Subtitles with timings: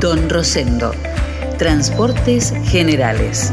[0.00, 0.92] Don Rosendo,
[1.58, 3.52] Transportes Generales.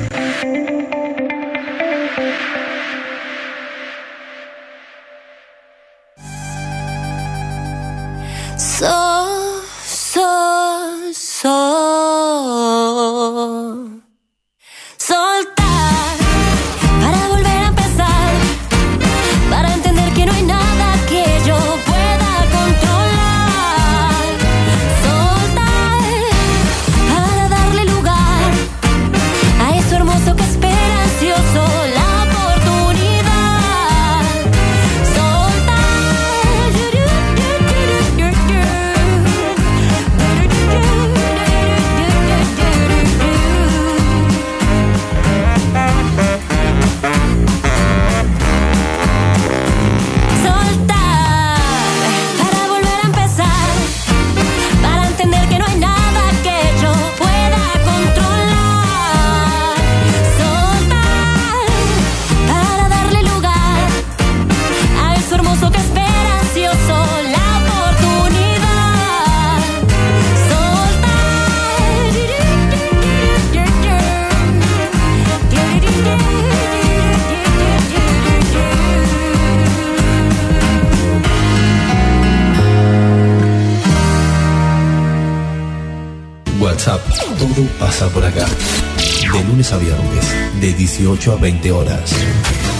[91.11, 92.13] 18 a 20 horas,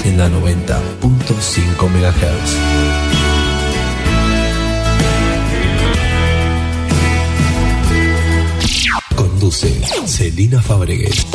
[0.06, 3.62] en la 90.5 MHz.
[9.16, 9.70] Conduce
[10.08, 11.26] Celina Fabregues.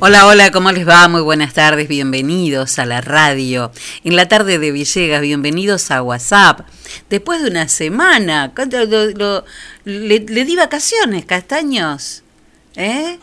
[0.00, 1.08] Hola, hola, ¿cómo les va?
[1.08, 3.70] Muy buenas tardes, bienvenidos a la radio.
[4.04, 6.60] En la tarde de Villegas, bienvenidos a WhatsApp.
[7.10, 9.44] Después de una semana, ¿cuánto lo- lo-
[9.84, 12.22] le, le di vacaciones, castaños.
[12.76, 13.18] ¿Eh?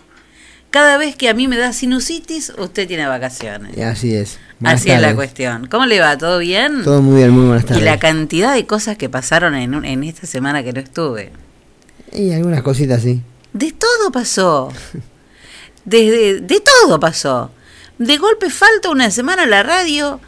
[0.69, 3.77] Cada vez que a mí me da sinusitis, usted tiene vacaciones.
[3.77, 4.37] Y Así es.
[4.59, 5.67] Buenas Así es la cuestión.
[5.67, 6.17] ¿Cómo le va?
[6.17, 6.83] ¿Todo bien?
[6.83, 7.83] Todo muy bien, muy buenas y tardes.
[7.83, 11.31] la cantidad de cosas que pasaron en, esta semana que no estuve.
[12.11, 13.21] Y algunas cositas sí.
[13.53, 14.71] De todo pasó.
[15.85, 17.51] Desde, de todo pasó.
[17.97, 20.19] De golpe falta una semana la radio.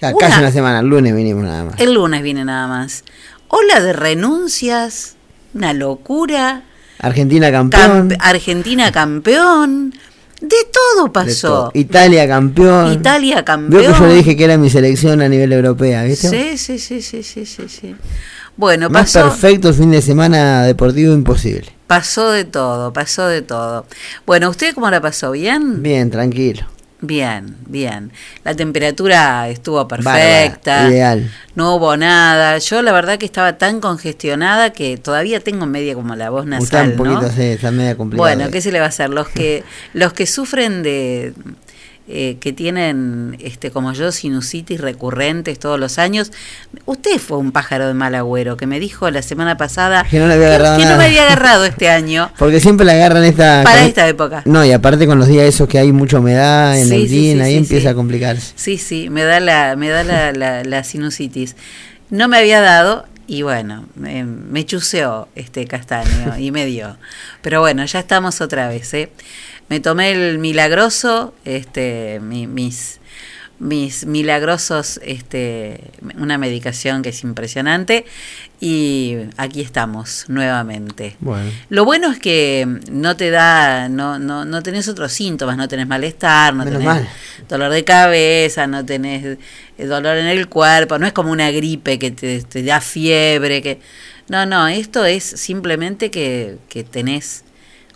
[0.00, 1.80] Ya, Una- Casi una semana, el lunes vinimos nada más.
[1.80, 3.04] El lunes viene nada más.
[3.48, 5.16] Ola de renuncias.
[5.54, 6.62] Una locura.
[7.00, 8.08] Argentina campeón.
[8.10, 9.94] Campe- Argentina campeón.
[10.40, 11.48] De todo de pasó.
[11.48, 11.70] todo.
[11.74, 12.92] Italia campeón.
[12.92, 13.82] Italia Veo campeón.
[13.94, 16.28] que yo le dije que era mi selección a nivel europea, ¿viste?
[16.28, 17.96] Sí, sí, sí, sí, sí, sí, sí.
[18.56, 21.72] Bueno, Más pasó, perfecto fin de semana deportivo imposible.
[21.86, 23.86] pasó de todo, pasó de todo.
[24.26, 25.30] Bueno, ¿usted cómo la pasó?
[25.32, 25.82] ¿Bien?
[25.82, 26.66] Bien, tranquilo.
[27.06, 28.12] Bien, bien.
[28.44, 30.88] La temperatura estuvo Bárbara, perfecta.
[30.88, 31.30] ideal.
[31.54, 32.58] No hubo nada.
[32.58, 36.58] Yo la verdad que estaba tan congestionada que todavía tengo media como la voz Está
[36.84, 37.28] nasal, un poquito ¿no?
[37.28, 38.34] está media complicado.
[38.36, 39.10] Bueno, ¿qué se le va a hacer?
[39.10, 41.32] Los que los que sufren de
[42.06, 46.32] eh, que tienen este como yo sinusitis recurrentes todos los años.
[46.84, 50.26] Usted fue un pájaro de mal agüero que me dijo la semana pasada Que no
[50.26, 50.98] le había agarrado que no nada.
[50.98, 53.62] me había agarrado este año Porque siempre la agarran esta...
[53.64, 54.42] para con- esta época.
[54.44, 57.40] No, y aparte con los días esos que hay mucha humedad en Sí, el sí,
[57.40, 58.52] ahí empieza a complicarse.
[58.56, 61.56] Sí, sí, me da la, me da la, la, la sinusitis.
[62.10, 66.98] No me había dado y bueno, me, me chuseó este castaño y me dio.
[67.40, 69.10] Pero bueno, ya estamos otra vez, ¿eh?
[69.74, 73.00] Me tomé el milagroso, este, mi- mis,
[73.58, 75.80] mis milagrosos, este,
[76.16, 78.04] una medicación que es impresionante
[78.60, 81.16] y aquí estamos nuevamente.
[81.18, 81.50] Bueno.
[81.70, 85.88] Lo bueno es que no te da, no, no, no tenés otros síntomas, no tenés
[85.88, 87.08] malestar, no Menos tenés mal.
[87.48, 89.38] dolor de cabeza, no tenés
[89.76, 93.60] eh, dolor en el cuerpo, no es como una gripe que te, te da fiebre,
[93.60, 93.80] que
[94.28, 97.42] no, no, esto es simplemente que, que tenés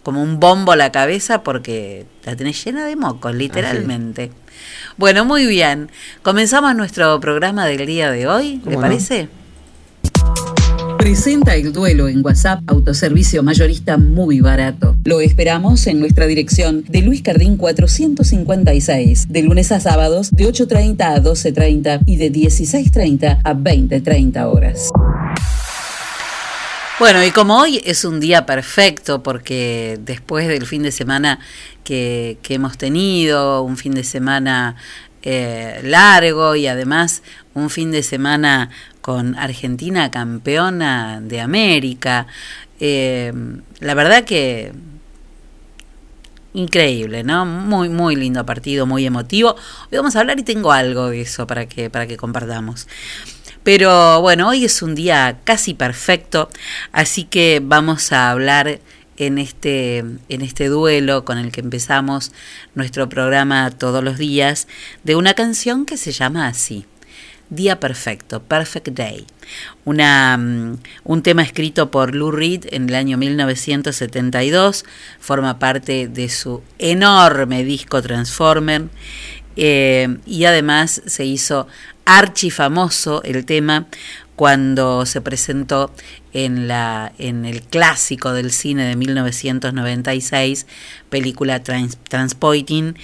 [0.02, 4.30] como un bombo la cabeza porque la tenés llena de mocos, literalmente.
[4.96, 5.90] Bueno, muy bien.
[6.22, 9.28] Comenzamos nuestro programa del día de hoy, ¿le parece?
[10.98, 14.96] Presenta el duelo en WhatsApp, autoservicio mayorista muy barato.
[15.04, 21.00] Lo esperamos en nuestra dirección de Luis Cardín 456, de lunes a sábados de 8.30
[21.00, 24.90] a 12.30 y de 16.30 a 20.30 horas.
[26.98, 31.38] Bueno, y como hoy es un día perfecto, porque después del fin de semana
[31.84, 34.74] que, hemos tenido, un fin de semana
[35.22, 37.22] eh, largo y además
[37.54, 42.26] un fin de semana con Argentina campeona de América,
[42.80, 43.32] eh,
[43.78, 44.72] la verdad que
[46.52, 47.46] increíble, ¿no?
[47.46, 49.54] Muy, muy lindo partido, muy emotivo.
[49.90, 52.88] Hoy vamos a hablar y tengo algo de eso para que, para que compartamos.
[53.62, 56.48] Pero bueno, hoy es un día casi perfecto,
[56.92, 58.80] así que vamos a hablar
[59.18, 62.32] en este, en este duelo con el que empezamos
[62.74, 64.68] nuestro programa todos los días
[65.04, 66.86] de una canción que se llama así.
[67.50, 69.24] Día Perfecto, Perfect Day.
[69.86, 74.84] Una, mm, un tema escrito por Lou Reed en el año 1972,
[75.18, 78.88] forma parte de su enorme disco Transformer
[79.60, 81.66] eh, y además se hizo
[82.04, 83.86] archifamoso el tema
[84.36, 85.92] cuando se presentó
[86.32, 90.68] en, la, en el clásico del cine de 1996,
[91.10, 92.96] película Trans, Transpoiting,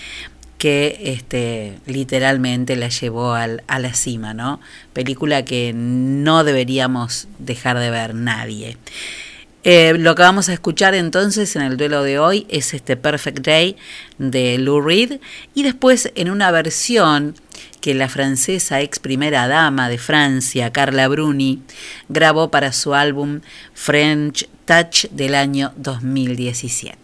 [0.57, 4.61] que este, literalmente la llevó al, a la cima, ¿no?
[4.93, 8.79] Película que no deberíamos dejar de ver nadie.
[9.67, 13.39] Eh, lo que vamos a escuchar entonces en el duelo de hoy es este Perfect
[13.39, 13.77] Day
[14.19, 15.21] de Lou Reed
[15.55, 17.35] y después en una versión
[17.81, 21.63] que la francesa ex primera dama de Francia, Carla Bruni,
[22.11, 23.41] grabó para su álbum
[23.73, 27.04] French Touch del año 2017.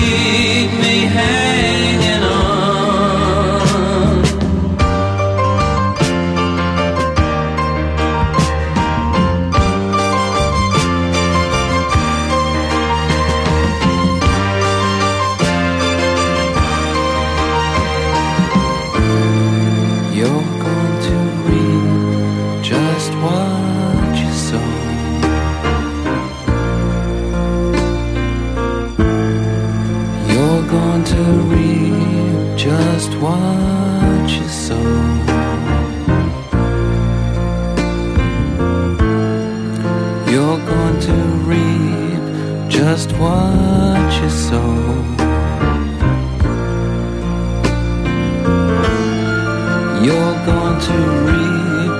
[44.51, 44.59] sow.
[50.05, 51.93] You're going to reap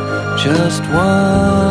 [0.46, 1.71] just what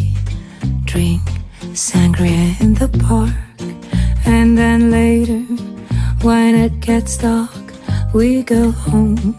[7.11, 9.35] Gets dark, we go home.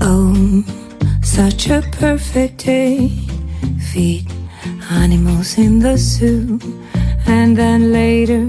[0.00, 0.64] Oh,
[1.22, 3.08] such a perfect day.
[3.92, 4.26] Feed
[4.90, 6.58] animals in the zoo.
[7.26, 8.44] And then later,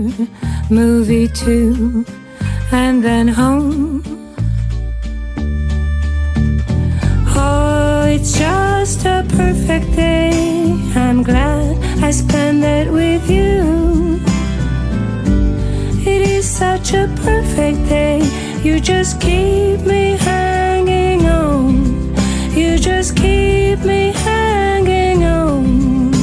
[0.70, 2.06] movie too.
[2.72, 4.04] And then home.
[7.36, 10.32] Oh, it's just a perfect day.
[10.96, 14.31] I'm glad I spent it with you.
[16.62, 18.22] Such a perfect day.
[18.62, 22.14] You just keep me hanging on.
[22.54, 26.14] You just keep me hanging on.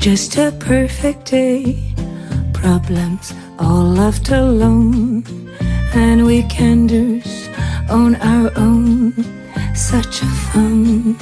[0.00, 1.94] Just a perfect day.
[2.52, 5.22] Problems all left alone
[5.94, 7.30] and weekenders
[7.88, 9.14] on our own.
[9.76, 11.16] Such a fun.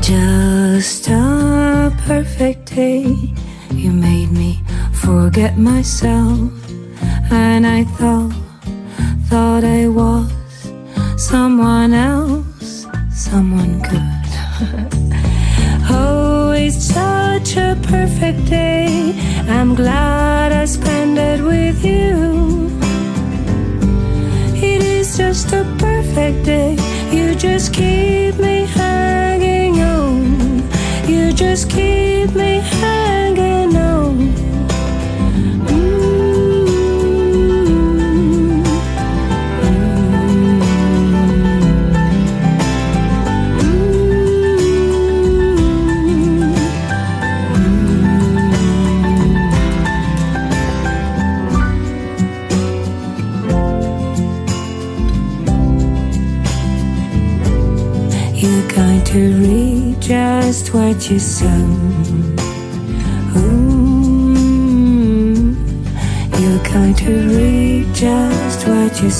[0.00, 3.06] Just a perfect day.
[3.70, 4.60] You made me
[4.92, 6.52] forget myself,
[7.30, 8.34] and I thought,
[9.30, 10.30] thought I was
[11.16, 14.22] someone else, someone good.
[15.88, 19.14] oh, it's such a perfect day.
[19.48, 22.68] I'm glad I spent it with you.
[24.54, 26.76] It is just a perfect day.
[27.10, 28.56] You just keep me.
[28.66, 28.85] You
[31.36, 33.25] just keep me hanging
[60.56, 61.18] just what you.
[63.36, 64.32] Ooh,
[66.40, 69.10] you're going to read just what you.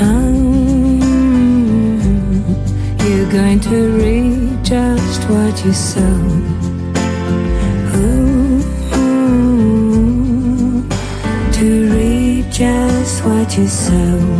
[0.00, 0.60] Um,
[3.04, 6.00] you're going to read just what you sow.
[11.52, 14.39] To read just what you sow.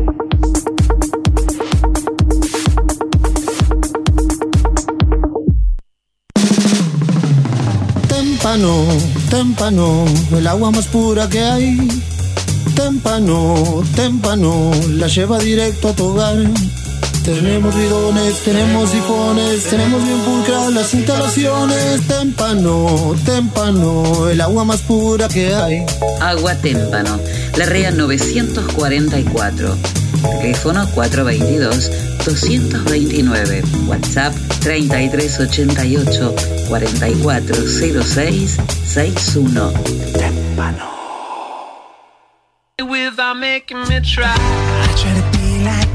[8.51, 8.85] Témpano,
[9.29, 10.05] témpano,
[10.37, 11.87] el agua más pura que hay.
[12.75, 16.35] Témpano, témpano, la lleva directo a tu hogar.
[17.23, 22.05] Tenemos bidones, tenemos sifones, tenemos bien pulcras las instalaciones.
[22.09, 25.85] Témpano, témpano, el agua más pura que hay.
[26.19, 27.21] Agua Témpano,
[27.55, 29.77] la REA 944.
[30.41, 30.89] Teléfono
[32.21, 33.87] 422-229.
[33.87, 36.35] WhatsApp 3388
[36.69, 39.71] 4406 61.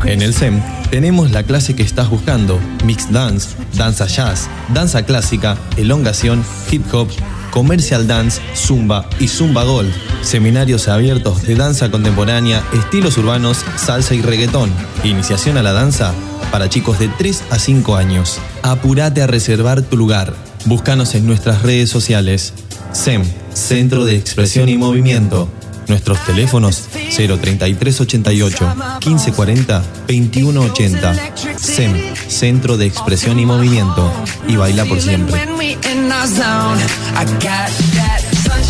[0.05, 5.57] En el SEM tenemos la clase que estás buscando, Mixed Dance, danza jazz, danza clásica,
[5.77, 7.09] elongación, hip hop,
[7.51, 9.93] Commercial Dance, Zumba y Zumba Gold.
[10.27, 14.73] Seminarios abiertos de danza contemporánea, estilos urbanos, salsa y reggaetón.
[15.05, 16.15] Iniciación a la danza
[16.51, 18.41] para chicos de 3 a 5 años.
[18.63, 20.35] Apúrate a reservar tu lugar.
[20.65, 22.55] Búscanos en nuestras redes sociales.
[22.91, 23.23] SEM,
[23.55, 25.49] Centro de Expresión y Movimiento.
[25.87, 28.75] Nuestros teléfonos 03388
[29.07, 31.15] 1540 2180.
[31.57, 34.13] SEM, Centro de Expresión y Movimiento.
[34.49, 35.41] Y baila por siempre.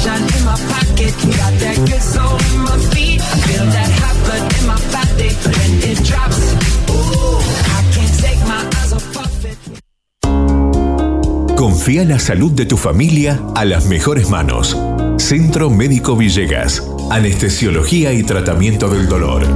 [0.07, 0.47] Sunshine in.
[11.57, 14.77] Confía la salud de tu familia a las mejores manos.
[15.19, 16.83] Centro Médico Villegas.
[17.11, 19.47] Anestesiología y tratamiento del dolor.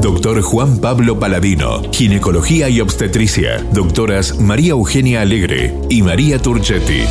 [0.00, 3.64] Doctor Juan Pablo Paladino, Ginecología y Obstetricia.
[3.72, 7.02] Doctoras María Eugenia Alegre y María Turchetti.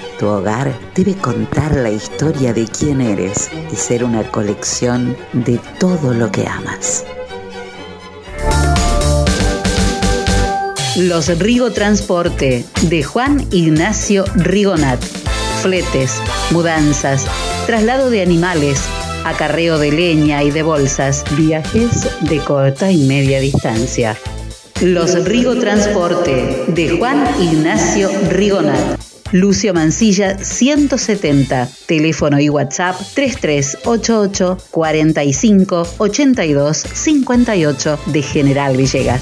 [0.21, 6.13] Tu hogar debe contar la historia de quién eres y ser una colección de todo
[6.13, 7.05] lo que amas.
[10.95, 15.03] Los Rigo Transporte de Juan Ignacio Rigonat.
[15.63, 17.25] Fletes, mudanzas,
[17.65, 18.79] traslado de animales,
[19.25, 24.15] acarreo de leña y de bolsas, viajes de corta y media distancia.
[24.81, 29.10] Los Rigo Transporte de Juan Ignacio Rigonat.
[29.31, 39.21] Lucio Mancilla 170, teléfono y WhatsApp 3388 45 82 58 de General Villegas.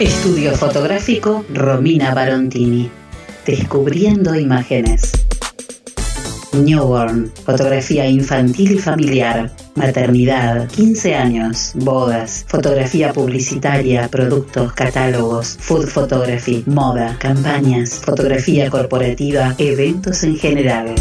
[0.00, 2.88] Estudio fotográfico Romina Barontini.
[3.44, 5.10] Descubriendo imágenes.
[6.52, 16.62] Newborn, fotografía infantil y familiar, maternidad, 15 años, bodas, fotografía publicitaria, productos, catálogos, food photography,
[16.66, 20.94] moda, campañas, fotografía corporativa, eventos en general.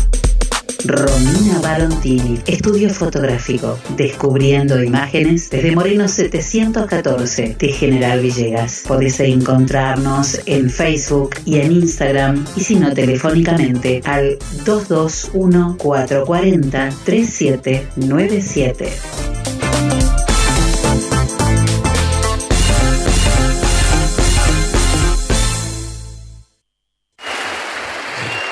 [0.86, 8.84] Romina Barontini, estudio fotográfico, descubriendo imágenes desde Moreno 714 de General Villegas.
[8.88, 18.90] Podés encontrarnos en Facebook y en Instagram y si no telefónicamente al 221 440 3797.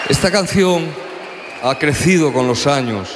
[0.09, 1.04] Esta canción
[1.63, 3.09] ha crecido con los años.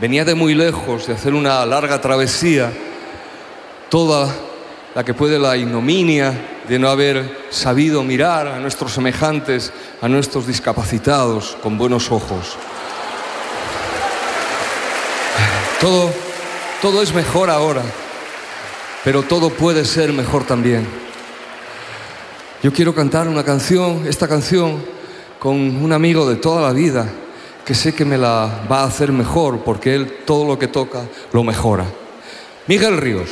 [0.00, 2.72] Venía de muy lejos, de hacer una larga travesía,
[3.88, 4.32] toda
[4.94, 6.32] la que puede la ignominia
[6.68, 12.56] de no haber sabido mirar a nuestros semejantes, a nuestros discapacitados con buenos ojos.
[15.80, 16.10] Todo,
[16.82, 17.82] todo es mejor ahora,
[19.04, 20.86] pero todo puede ser mejor también.
[22.62, 24.84] Yo quiero cantar una canción, esta canción,
[25.38, 27.08] con un amigo de toda la vida,
[27.68, 31.02] que sé que me la va a hacer mejor, porque él todo lo que toca
[31.34, 31.84] lo mejora.
[32.66, 33.28] Miguel Ríos.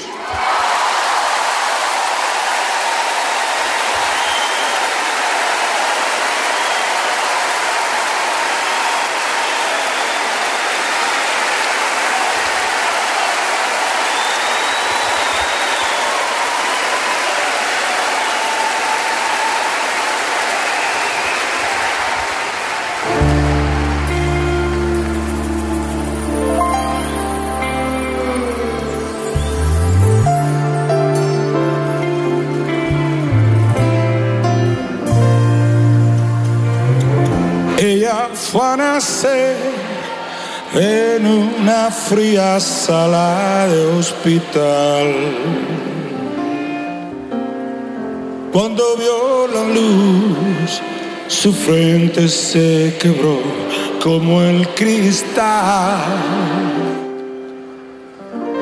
[42.61, 45.15] Sala de hospital.
[48.53, 50.81] Cuando vio la luz,
[51.29, 53.41] su frente se quebró
[54.03, 56.05] como el cristal.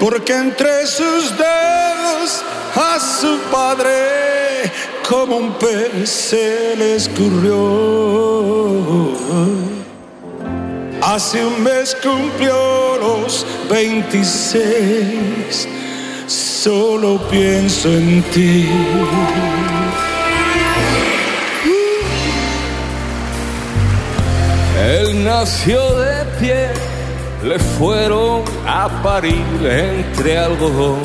[0.01, 2.43] Porque entre sus dedos
[2.75, 4.73] a su padre
[5.09, 8.44] como un pez se le escurrió.
[11.15, 15.69] Hace un mes cumplió los 26,
[16.27, 18.69] solo pienso en ti.
[24.85, 26.67] Él nació de pie,
[27.45, 30.99] le fueron a parir entre algodón.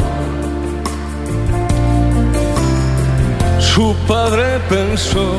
[3.59, 5.35] Su padre pensó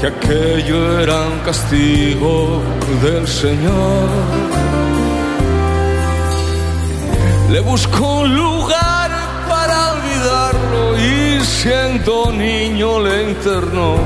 [0.00, 2.62] que aquello era un castigo
[3.02, 4.08] del Señor.
[7.50, 9.10] Le buscó un lugar
[9.46, 13.96] para olvidarlo y siendo niño le internó.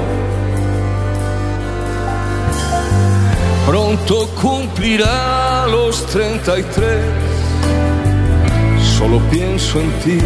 [3.67, 7.05] Pronto cumplirá los 33.
[8.99, 10.19] Solo pienso en ti,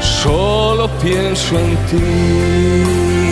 [0.00, 3.31] solo pienso en ti.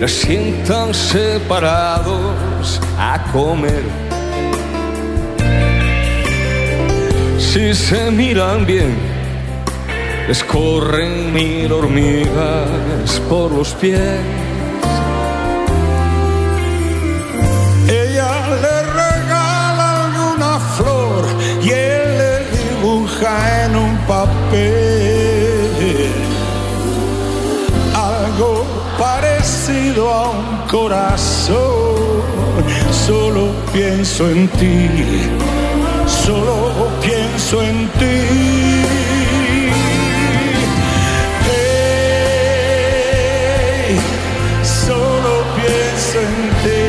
[0.00, 3.82] Le sientan separados a comer.
[7.38, 8.96] Si se miran bien,
[10.26, 14.39] les corren mil hormigas por los pies.
[33.72, 34.88] Pienso en ti,
[36.06, 38.20] solo pienso en ti.
[43.86, 43.96] Ey,
[44.64, 46.82] solo pienso en ti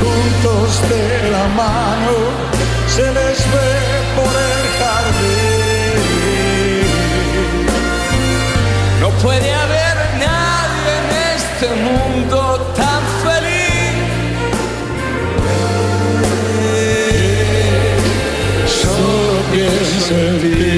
[0.00, 2.14] juntos de la mano,
[2.88, 3.70] se les ve
[4.16, 5.51] por el jardín.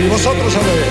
[0.08, 0.84] Vosotros sabéis.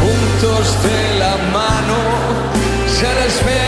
[0.00, 1.98] Juntos de la mano
[2.86, 3.67] se les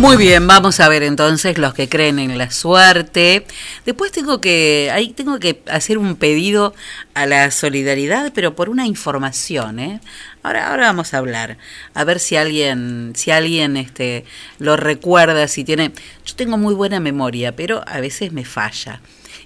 [0.00, 3.44] Muy bien, vamos a ver entonces los que creen en la suerte.
[3.84, 6.74] Después tengo que, ahí tengo que hacer un pedido
[7.12, 10.00] a la solidaridad, pero por una información, ¿eh?
[10.42, 11.58] Ahora, ahora vamos a hablar,
[11.92, 14.24] a ver si alguien, si alguien este,
[14.58, 15.92] lo recuerda, si tiene.
[16.24, 19.02] Yo tengo muy buena memoria, pero a veces me falla.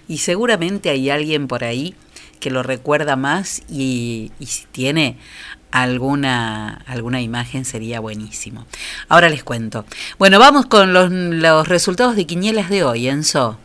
[0.07, 1.97] Y seguramente hay alguien por ahí
[2.38, 5.19] que lo recuerda más y, y si tiene
[5.74, 8.64] alguna, alguna imagen sería buenísimo.
[9.08, 9.84] Ahora les cuento.
[10.20, 13.58] Bueno, vamos con los, los resultados de quinielas de hoy, Enzo.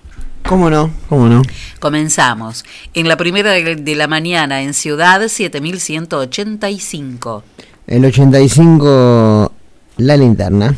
[0.48, 0.90] ¿Cómo no?
[1.08, 1.44] ¿Cómo no?
[1.80, 2.66] Comenzamos.
[2.96, 7.44] En la primera de, de la mañana en Ciudad, 7185.
[7.86, 9.54] El 85,
[9.98, 10.74] la linterna.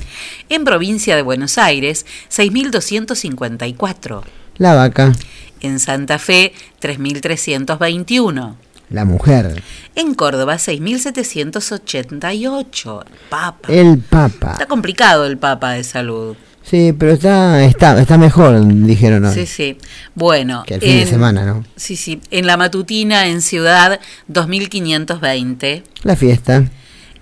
[0.49, 4.23] En provincia de Buenos Aires, 6254.
[4.57, 5.13] La vaca.
[5.61, 8.57] En Santa Fe, 3321.
[8.91, 9.63] La mujer.
[9.95, 13.05] En Córdoba, 6.788.
[13.29, 13.71] Papa.
[13.71, 14.51] El papa.
[14.51, 16.35] Está complicado el Papa de salud.
[16.63, 19.33] Sí, pero está, está, está mejor, dijeron hoy.
[19.33, 19.77] Sí, sí.
[20.13, 20.63] Bueno.
[20.67, 21.65] Que el fin de semana, ¿no?
[21.75, 22.21] Sí, sí.
[22.31, 25.83] En la matutina, en Ciudad, 2.520.
[26.03, 26.65] La fiesta.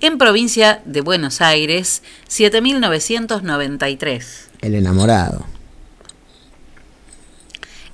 [0.02, 4.24] En provincia de Buenos Aires, 7.993.
[4.62, 5.46] El enamorado.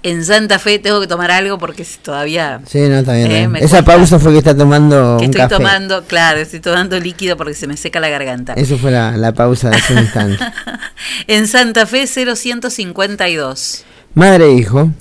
[0.07, 2.61] En Santa Fe tengo que tomar algo porque todavía...
[2.67, 3.31] Sí, no, está bien.
[3.31, 3.85] Eh, Esa cuesta.
[3.85, 5.55] pausa fue que está tomando que un estoy café.
[5.55, 8.53] tomando, claro, estoy tomando líquido porque se me seca la garganta.
[8.53, 10.37] Eso fue la, la pausa de hace un instante.
[11.27, 13.83] En Santa Fe, 0152.
[14.13, 14.91] Madre e hijo.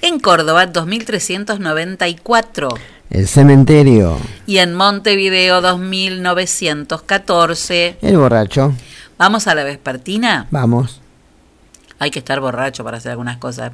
[0.00, 2.68] En Córdoba, 2394.
[3.10, 4.18] El cementerio.
[4.46, 7.98] Y en Montevideo, 2914.
[8.00, 8.72] El borracho.
[9.18, 10.46] Vamos a la vespertina.
[10.50, 11.02] Vamos.
[11.98, 13.72] Hay que estar borracho para hacer algunas cosas.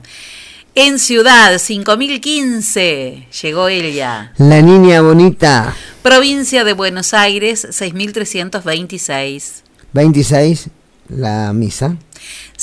[0.74, 3.28] En Ciudad, 5015.
[3.42, 4.32] Llegó ella.
[4.38, 5.76] La niña bonita.
[6.00, 9.64] Provincia de Buenos Aires, 6326.
[9.92, 10.70] 26.
[11.10, 11.98] La misa.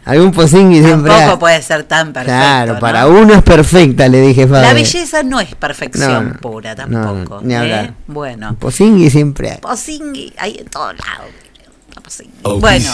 [0.06, 1.12] Algún posingui siempre.
[1.12, 2.38] Tampoco puede ser tan perfecto.
[2.38, 2.80] Claro, ¿no?
[2.80, 4.74] para uno es perfecta, le dije, La Fabe.
[4.74, 7.40] belleza no es perfección No, no, pura tampoco.
[7.42, 7.58] ni ¿eh?
[7.58, 7.94] hablar.
[8.08, 8.56] Bueno.
[8.60, 9.58] Posingui siempre hay.
[9.60, 11.32] Posingui, hay en todos lados.
[12.60, 12.92] Bueno,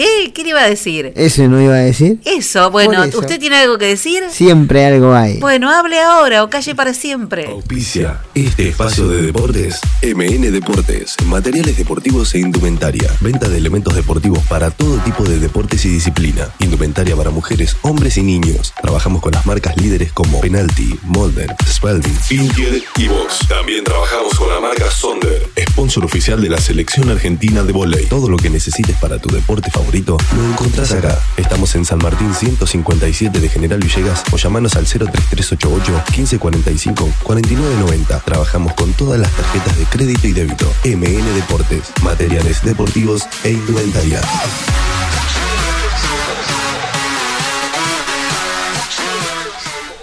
[0.00, 1.12] eh, ¿qué le iba a decir?
[1.16, 2.20] Eso no iba a decir.
[2.24, 3.18] Eso, bueno, eso.
[3.18, 4.22] ¿usted tiene algo que decir?
[4.30, 5.38] Siempre algo hay.
[5.40, 7.46] Bueno, hable ahora o calle para siempre.
[7.46, 9.80] Auspicia este espacio de deportes.
[10.04, 13.10] MN Deportes, materiales deportivos e indumentaria.
[13.20, 16.48] Venta de elementos deportivos para todo tipo de deportes y disciplina.
[16.60, 18.72] Indumentaria para mujeres, hombres y niños.
[18.80, 23.48] Trabajamos con las marcas líderes como Penalty, Molden, Spalding, Intier y Box.
[23.48, 28.06] También trabajamos con la marca Sonder, sponsor oficial de la selección argentina de volei.
[28.06, 31.18] Todo lo que necesites para tu deporte favorito favorito lo encontrás acá.
[31.38, 38.20] Estamos en San Martín 157 de General Villegas o llamanos al 03388 1545 4990.
[38.20, 40.66] Trabajamos con todas las tarjetas de crédito y débito.
[40.84, 44.20] MN Deportes, materiales deportivos e indumentaria.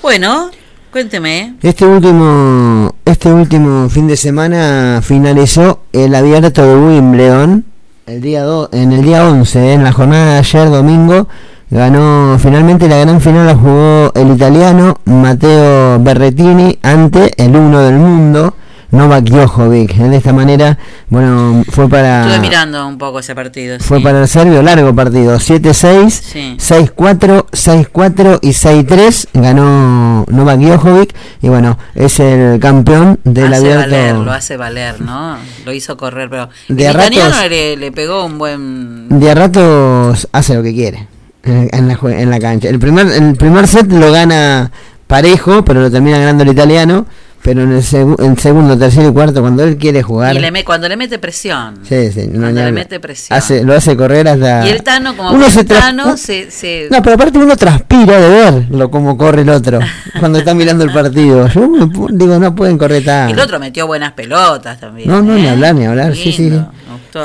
[0.01, 0.49] Bueno,
[0.91, 1.57] cuénteme.
[1.61, 7.74] Este último, este último fin de semana finalizó el abierto de Wimbledon
[8.07, 11.27] el día do- en el día 11, eh, en la jornada de ayer domingo.
[11.71, 17.95] Ganó finalmente la gran final la jugó el italiano Matteo Berrettini ante el uno del
[17.95, 18.53] mundo
[18.91, 19.93] Novak Djokovic.
[19.95, 20.77] De esta manera,
[21.09, 23.77] bueno, fue para Estuve mirando un poco ese partido.
[23.79, 24.03] fue sí.
[24.03, 26.55] para el serbio largo partido, 7-6, Sí.
[26.59, 33.79] 6-4, 6-4 y 6-3 ganó Novak Djokovic y bueno, es el campeón del hace abierto.
[33.81, 35.37] valer, lo hace valer, ¿no?
[35.65, 39.07] Lo hizo correr, pero De el ratos- italiano le, le pegó un buen...
[39.19, 41.07] De a ratos hace lo que quiere
[41.43, 42.69] en en la, en la cancha.
[42.69, 44.71] El primer, el primer set lo gana
[45.05, 47.05] parejo, pero lo termina ganando el italiano.
[47.45, 50.35] Pero en el, segu- en segundo, tercero y cuarto, cuando él quiere jugar.
[50.35, 51.75] Y le me, cuando le mete presión.
[51.87, 53.37] Sí, sí, no, cuando le mete presión.
[53.37, 54.65] Hace, lo hace correr hasta.
[54.65, 58.29] Y el Tano, como Uno se Tano, se, se- No, pero aparte uno transpira de
[58.29, 59.79] verlo como corre el otro
[60.19, 61.47] cuando está mirando el partido.
[61.47, 61.69] Yo
[62.11, 63.29] digo, no pueden correr y tan.
[63.29, 65.07] el otro metió buenas pelotas también.
[65.07, 65.41] No, no, ¿eh?
[65.41, 66.15] ni hablar, ni hablar.
[66.15, 66.51] Sí, sí.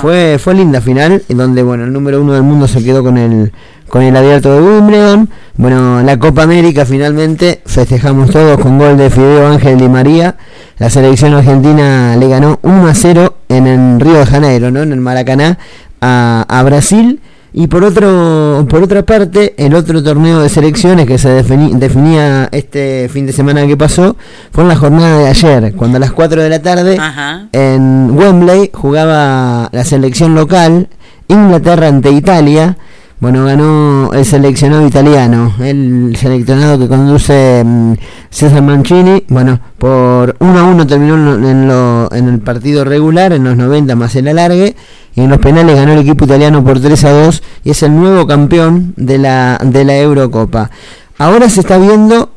[0.03, 3.17] Fue, fue linda final, en donde bueno, el número uno del mundo se quedó con
[3.19, 3.51] el
[3.91, 5.29] con el abierto de Wimbledon.
[5.57, 10.37] Bueno, la Copa América finalmente festejamos todos con gol de Fideo Ángel Di María.
[10.79, 14.81] La selección argentina le ganó 1 a 0 en el Río de Janeiro, ¿no?
[14.81, 15.59] En el Maracaná
[16.01, 17.21] a, a Brasil.
[17.53, 22.49] Y por otro por otra parte, el otro torneo de selecciones que se defini- definía
[22.53, 24.17] este fin de semana que pasó
[24.53, 27.49] fue en la jornada de ayer, cuando a las 4 de la tarde Ajá.
[27.53, 30.89] en Wembley jugaba la selección local,
[31.27, 32.77] Inglaterra ante Italia.
[33.21, 37.93] Bueno, ganó el seleccionado italiano, el seleccionado que conduce mm,
[38.31, 39.25] César Mancini.
[39.29, 43.95] Bueno, por 1 a 1 terminó en, lo- en, el partido regular, en los 90
[43.95, 44.75] más el alargue.
[45.15, 47.95] Y en los penales ganó el equipo italiano por 3 a 2 y es el
[47.95, 50.71] nuevo campeón de la, de la Eurocopa.
[51.19, 52.31] Ahora se está viendo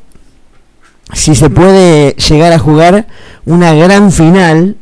[1.13, 3.07] si se puede llegar a jugar
[3.45, 4.75] una gran final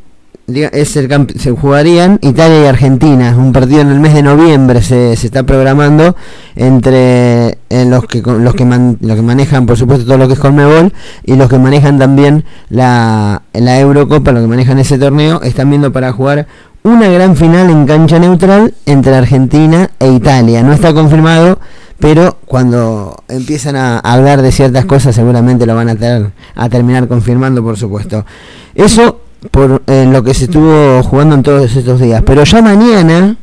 [0.72, 3.36] es el se jugarían Italia y Argentina.
[3.38, 6.16] Un partido en el mes de noviembre se, se está programando
[6.56, 10.34] entre eh, los que los que man- los que manejan por supuesto todo lo que
[10.34, 15.42] es Conmebol y los que manejan también la, la Eurocopa los que manejan ese torneo
[15.42, 16.48] están viendo para jugar
[16.84, 20.64] una gran final en cancha neutral entre Argentina e Italia.
[20.64, 21.60] No está confirmado
[22.00, 27.08] pero cuando empiezan a hablar de ciertas cosas seguramente lo van a, ter- a terminar
[27.08, 28.26] confirmando por supuesto.
[28.74, 33.36] Eso por eh, lo que se estuvo jugando en todos estos días pero ya mañana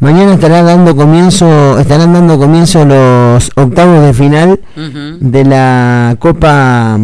[0.00, 4.60] mañana estará dando comienzo estarán dando comienzo los octavos de final
[5.20, 6.98] de la Copa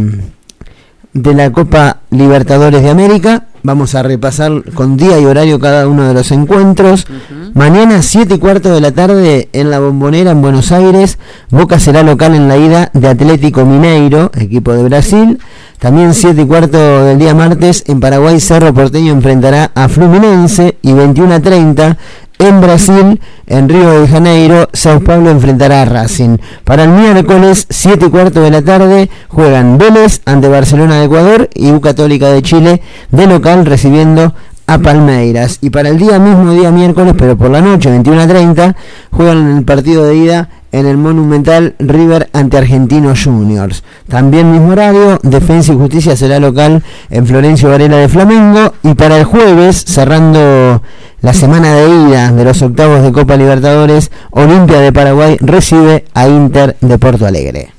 [1.15, 3.45] de la Copa Libertadores de América.
[3.67, 7.07] Vamos a repasar con día y horario cada uno de los encuentros.
[7.55, 11.19] Mañana 7 y cuarto de la tarde en la Bombonera en Buenos Aires.
[11.49, 15.39] Boca será local en la ida de Atlético Mineiro, equipo de Brasil.
[15.79, 20.93] También 7 y cuarto del día martes en Paraguay Cerro Porteño enfrentará a Fluminense y
[20.93, 21.97] 21 a 30
[22.39, 26.39] en Brasil, en Río de Janeiro, Sao Paulo enfrentará a Racing.
[26.65, 31.51] Para el miércoles, 7 y cuarto de la tarde, juegan Vélez ante Barcelona de Ecuador
[31.55, 34.35] y U Católica de Chile de local recibiendo
[34.67, 35.59] a Palmeiras.
[35.61, 38.77] Y para el día mismo, día miércoles, pero por la noche, 21 a 30,
[39.11, 43.85] juegan el partido de ida en el Monumental River ante Argentinos Juniors.
[44.09, 48.75] También mismo horario, Defensa y Justicia será local en Florencio Varela de Flamengo.
[48.83, 50.83] Y para el jueves, cerrando
[51.21, 56.27] la semana de ida de los octavos de Copa Libertadores, Olimpia de Paraguay recibe a
[56.27, 57.71] Inter de Porto Alegre.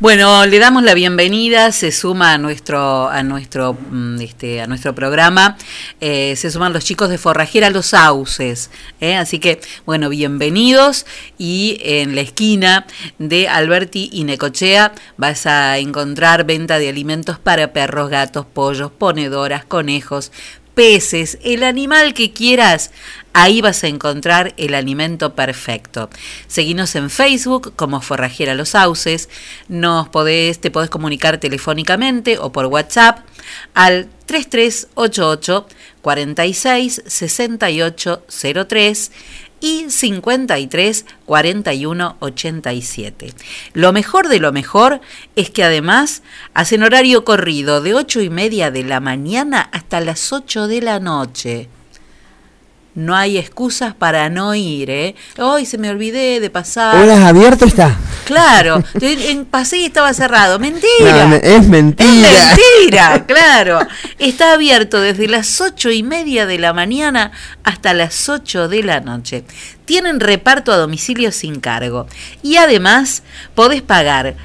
[0.00, 4.94] Bueno, le damos la bienvenida, se suma a nuestro, a nuestro, mm, este, a nuestro
[4.94, 5.58] programa,
[6.00, 8.70] eh, se suman los chicos de Forrajera Los Sauces,
[9.02, 9.14] ¿eh?
[9.16, 11.04] así que, bueno, bienvenidos
[11.36, 12.86] y en la esquina
[13.18, 19.66] de Alberti y Necochea vas a encontrar venta de alimentos para perros, gatos, pollos, ponedoras,
[19.66, 20.32] conejos,
[20.74, 22.90] peces, el animal que quieras,
[23.32, 26.10] ahí vas a encontrar el alimento perfecto.
[26.46, 29.28] Seguinos en Facebook como Forrajera Los Sauces,
[29.68, 33.20] nos podés, te podés comunicar telefónicamente o por WhatsApp
[33.74, 35.66] al 3388
[36.02, 38.24] 46 68
[38.68, 39.10] 03
[39.60, 43.34] y 53 41 87.
[43.74, 45.00] Lo mejor de lo mejor
[45.36, 46.22] es que además
[46.54, 51.00] hacen horario corrido de 8 y media de la mañana hasta las 8 de la
[51.00, 51.68] noche.
[52.94, 55.14] No hay excusas para no ir, ¿eh?
[55.38, 56.96] Hoy se me olvidé de pasar.
[56.96, 57.96] Horas abierto está.
[58.24, 60.58] Claro, en, pasé y estaba cerrado.
[60.58, 61.26] Mentira.
[61.26, 62.28] No, es mentira.
[62.28, 63.78] Es mentira, claro.
[64.18, 67.30] Está abierto desde las ocho y media de la mañana
[67.64, 69.44] hasta las 8 de la noche.
[69.84, 72.06] Tienen reparto a domicilio sin cargo.
[72.42, 73.22] Y además
[73.54, 74.36] podés pagar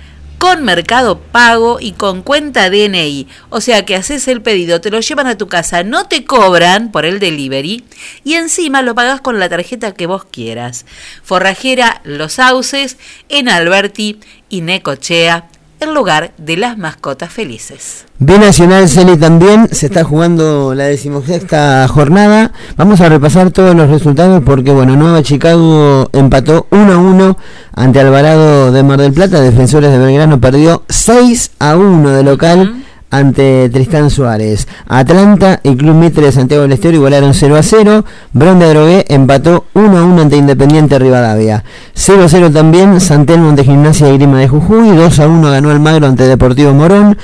[0.45, 3.27] con Mercado Pago y con cuenta DNI.
[3.49, 6.91] O sea que haces el pedido, te lo llevan a tu casa, no te cobran
[6.91, 7.83] por el delivery
[8.23, 10.85] y encima lo pagas con la tarjeta que vos quieras.
[11.23, 15.49] Forrajera Los Sauces en Alberti y Necochea,
[15.79, 18.05] el lugar de las mascotas felices.
[18.19, 22.51] Binacional Celi también se está jugando la decimosexta jornada.
[22.77, 27.37] Vamos a repasar todos los resultados porque bueno, Nueva Chicago empató 1 a 1
[27.73, 29.41] ante Alvarado de Mar del Plata.
[29.41, 32.84] Defensores de Belgrano perdió 6 a 1 de local
[33.17, 34.67] ante Tristán Suárez.
[34.87, 38.05] Atlanta y Club Mitre de Santiago del Estero igualaron 0 a 0.
[38.33, 41.63] Bron de Drogué empató 1 a 1 ante Independiente Rivadavia.
[41.93, 44.95] 0 a 0 también Santelmo ante Gimnasia y Grima de Jujuy.
[44.95, 47.17] 2 a 1 ganó Almagro ante Deportivo Morón.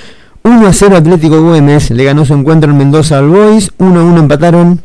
[0.44, 3.72] 1 a 0 Atlético Güemes le ganó su encuentro en Mendoza al Boys.
[3.78, 4.82] 1 a 1 empataron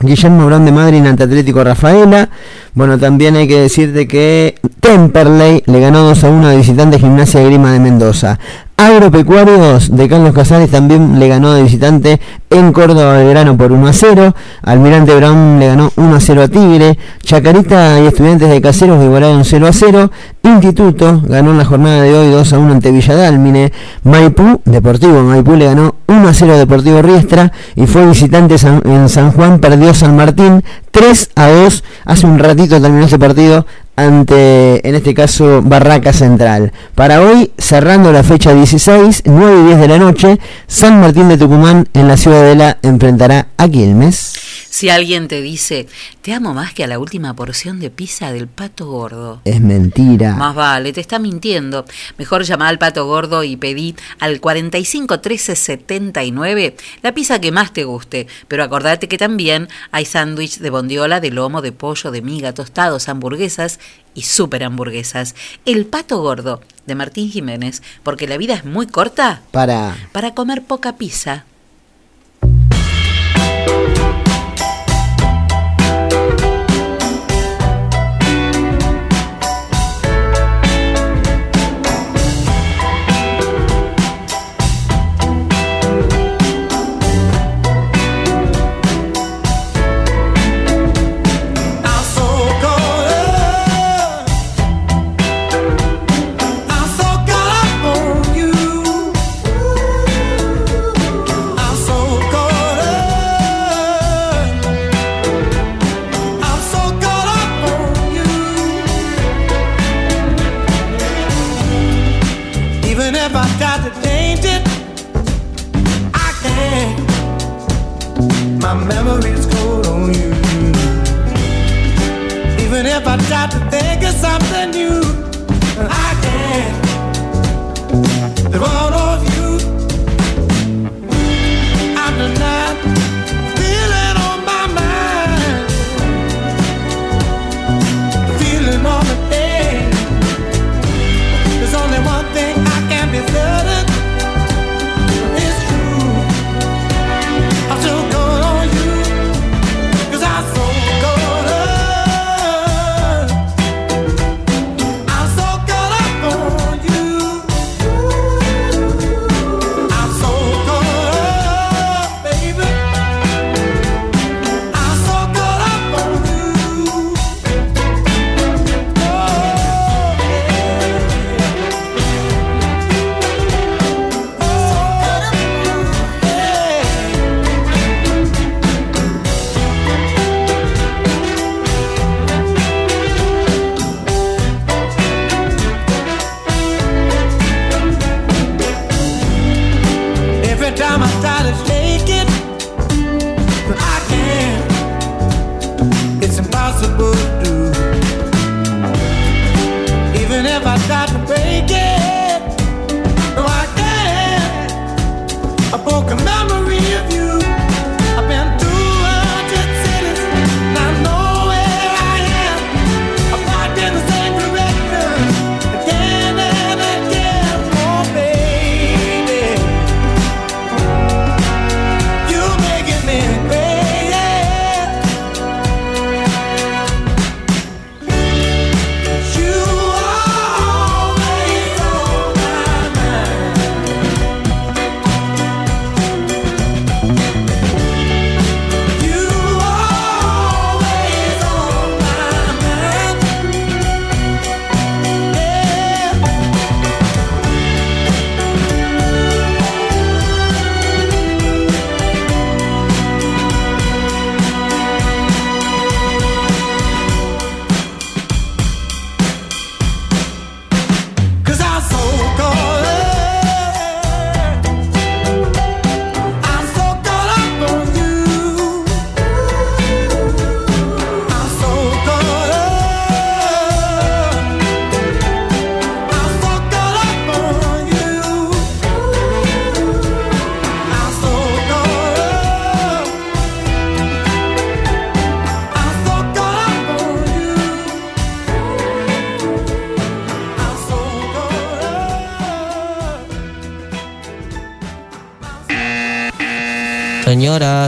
[0.00, 2.28] Guillermo Brown de Madrid ante Atlético Rafaela.
[2.74, 7.42] Bueno, también hay que decirte que Temperley le ganó 2 a 1 a visitante Gimnasia
[7.42, 8.38] Grima de Mendoza.
[8.78, 12.20] Agropecuarios de Carlos Casares también le ganó de visitante
[12.50, 14.34] en Córdoba Belgrano por 1 a 0.
[14.62, 16.98] Almirante Brown le ganó 1 a 0 a Tigre.
[17.22, 20.10] Chacarita y Estudiantes de Caseros igualaron 0 a 0.
[20.42, 23.72] Instituto ganó en la jornada de hoy 2 a 1 ante Villadálmine.
[24.04, 29.08] Maipú, Deportivo Maipú le ganó 1 a 0 a Deportivo Riestra y fue visitante en
[29.08, 31.84] San Juan, perdió San Martín 3 a 2.
[32.04, 33.64] Hace un ratito terminó ese partido
[33.96, 36.72] ante, en este caso, Barraca Central.
[36.94, 41.38] Para hoy, cerrando la fecha 16, 9 y 10 de la noche, San Martín de
[41.38, 44.45] Tucumán en la Ciudadela enfrentará a Quilmes.
[44.76, 45.88] Si alguien te dice,
[46.20, 49.40] te amo más que a la última porción de pizza del pato gordo.
[49.46, 50.36] Es mentira.
[50.36, 51.86] Más vale, te está mintiendo.
[52.18, 57.72] Mejor llama al pato gordo y pedí al 45 13 79 la pizza que más
[57.72, 58.26] te guste.
[58.48, 63.08] Pero acordate que también hay sándwich de bondiola, de lomo, de pollo, de miga, tostados,
[63.08, 63.80] hamburguesas
[64.12, 65.36] y super hamburguesas.
[65.64, 69.96] El pato gordo de Martín Jiménez, porque la vida es muy corta Para.
[70.12, 71.46] para comer poca pizza.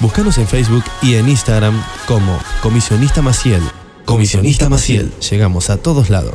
[0.00, 3.62] Búscanos en Facebook y en Instagram como Comisionista Maciel.
[4.04, 5.12] Comisionista Maciel.
[5.30, 6.34] Llegamos a todos lados.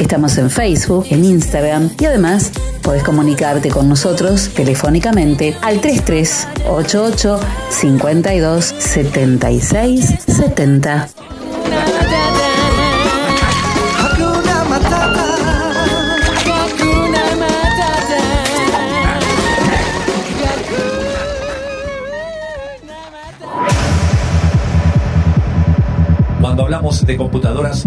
[0.00, 2.50] Estamos en Facebook, en Instagram y además
[2.82, 7.38] podés comunicarte con nosotros telefónicamente al 3388
[7.68, 11.08] 52 76 70.
[13.98, 15.24] Hakuna Matata.
[16.46, 18.16] Hakuna Matata.
[26.40, 27.86] Cuando hablamos de computadoras,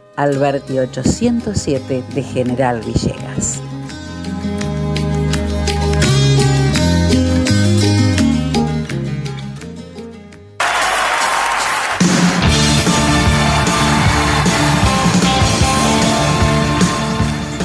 [0.15, 3.61] Alberti 807 de General Villegas.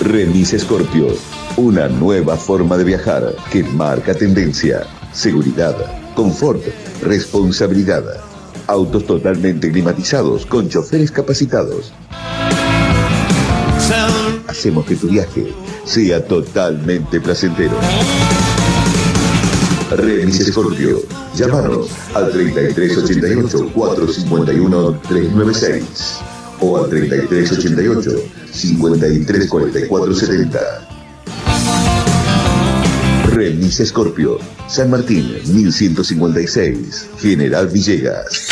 [0.01, 1.09] Remis Scorpio,
[1.57, 5.75] una nueva forma de viajar que marca tendencia, seguridad,
[6.15, 6.63] confort,
[7.03, 8.05] responsabilidad.
[8.69, 11.93] Autos totalmente climatizados con choferes capacitados
[14.59, 15.53] Hacemos que tu viaje
[15.85, 17.77] sea totalmente placentero.
[19.91, 21.03] Remis Scorpio.
[21.37, 25.85] Llámanos al 3388 451 396
[26.61, 28.11] o al 3388
[28.51, 30.89] 534470.
[33.27, 34.39] Remis Scorpio.
[34.69, 37.09] San Martín 1156.
[37.21, 38.49] General Villegas.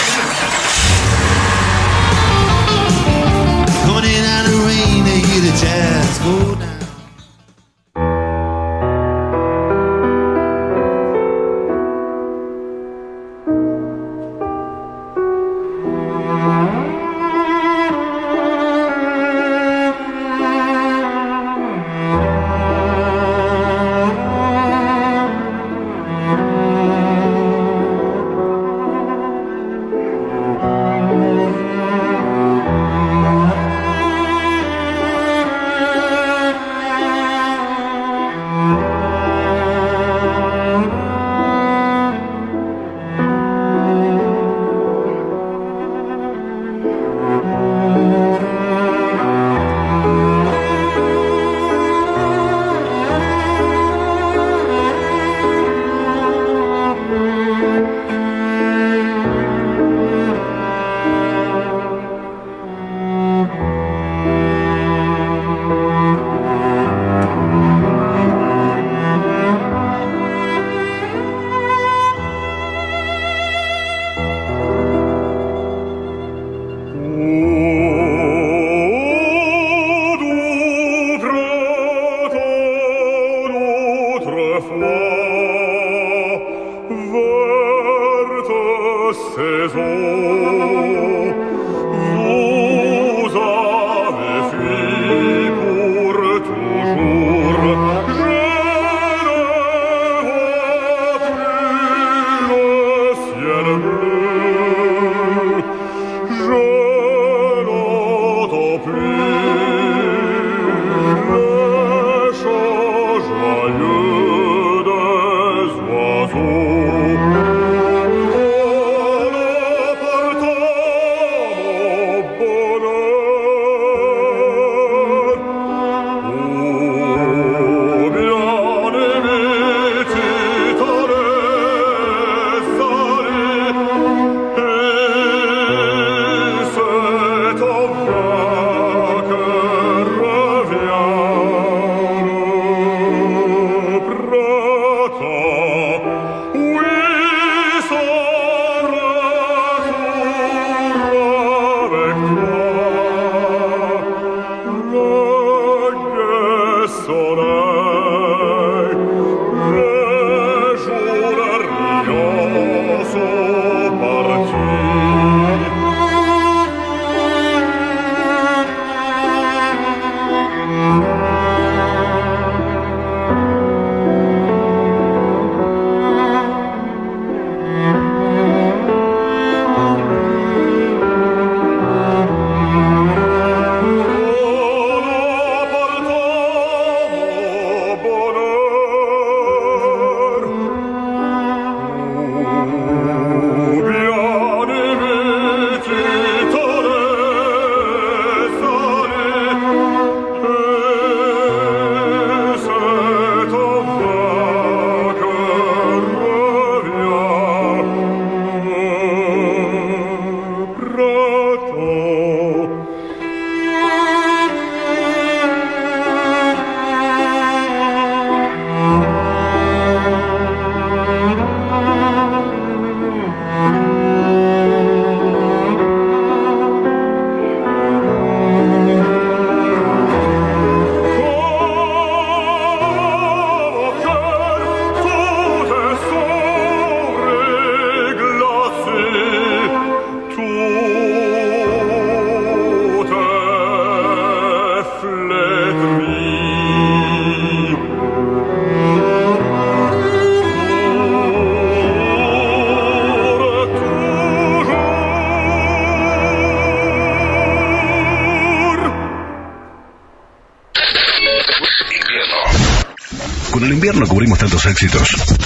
[106.45, 106.94] jour.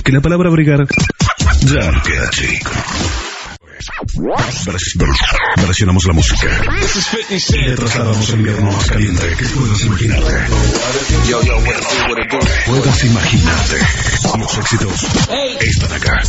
[0.09, 0.87] Que la palabra brigar
[1.67, 2.71] ya no queda chico.
[4.15, 6.47] Vers- vers- Versionamos la música.
[7.29, 10.35] Le trasladamos el invierno más caliente que puedas imaginarte.
[12.67, 13.77] Puedas imaginarte.
[14.39, 15.07] Los éxitos
[15.61, 16.23] están acá.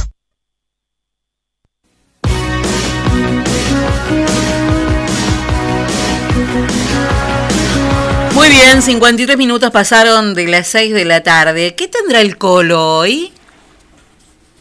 [8.33, 11.75] Muy bien, 53 minutos pasaron de las 6 de la tarde.
[11.75, 13.33] ¿Qué tendrá el colo hoy?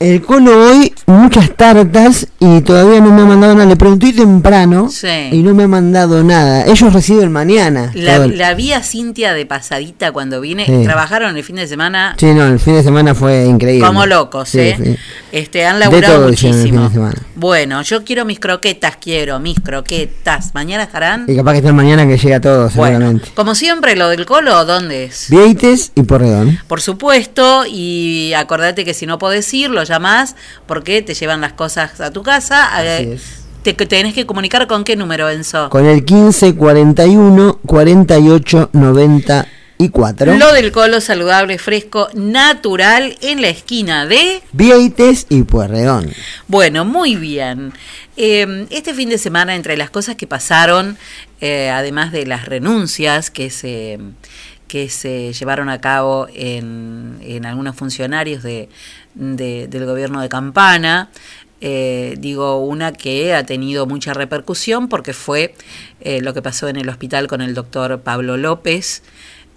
[0.01, 3.66] El colo hoy, muchas tartas y todavía no me ha mandado nada.
[3.66, 5.09] Le pregunté temprano Sí.
[5.32, 6.66] y no me ha mandado nada.
[6.66, 7.90] Ellos reciben mañana.
[7.94, 10.66] La, la vi a Cintia de pasadita cuando vine.
[10.66, 10.84] Sí.
[10.84, 13.84] Trabajaron el fin de semana Sí, no, el fin de semana fue increíble.
[13.86, 14.96] como locos, Sí, ¿eh?
[15.32, 16.88] Este, han De laburado todo hicieron el fin muchísimo.
[16.88, 17.22] de semana.
[17.39, 20.55] Bueno, yo quiero mis croquetas, quiero mis croquetas.
[20.55, 21.24] Mañana estarán.
[21.28, 23.28] Y capaz que está mañana que llega todo, Bueno, seguramente.
[23.36, 25.26] como siempre, lo del colo, ¿dónde es?
[25.30, 26.59] Vieites y Porredón.
[26.66, 30.34] Por supuesto, y acordate que si no podés ir, lo llamás
[30.66, 32.68] porque te llevan las cosas a tu casa.
[32.82, 33.20] Eh,
[33.62, 35.68] Te que tenés que comunicar con qué número, Enzo.
[35.70, 38.70] Con el 15 41 48
[39.79, 40.37] 94.
[40.37, 44.43] Lo del colo saludable, fresco, natural, en la esquina de...
[44.53, 46.11] Vieites y Puerredón.
[46.49, 47.72] Bueno, muy bien.
[48.16, 50.99] Eh, este fin de semana, entre las cosas que pasaron,
[51.41, 54.01] eh, además de las renuncias que se,
[54.66, 58.68] que se llevaron a cabo en, en algunos funcionarios de,
[59.14, 61.11] de- del gobierno de Campana,
[61.61, 65.55] eh, digo una que ha tenido mucha repercusión porque fue
[66.01, 69.03] eh, lo que pasó en el hospital con el doctor Pablo López,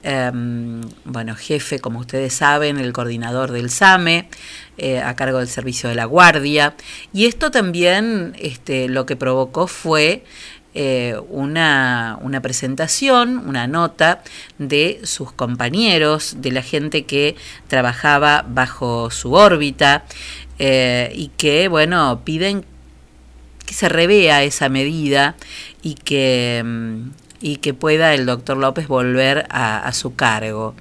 [0.03, 4.29] em, bueno, jefe, como ustedes saben, el coordinador del SAME,
[4.77, 6.75] eh, a cargo del servicio de la guardia.
[7.13, 10.23] Y esto también este, lo que provocó fue
[10.73, 14.23] eh, una, una presentación, una nota
[14.57, 17.35] de sus compañeros, de la gente que
[17.67, 20.05] trabajaba bajo su órbita
[20.59, 22.63] eh, y que, bueno, piden
[23.65, 25.35] que se revea esa medida
[25.81, 27.09] y que, mm,
[27.41, 30.75] y que pueda el doctor López volver a, su cargo.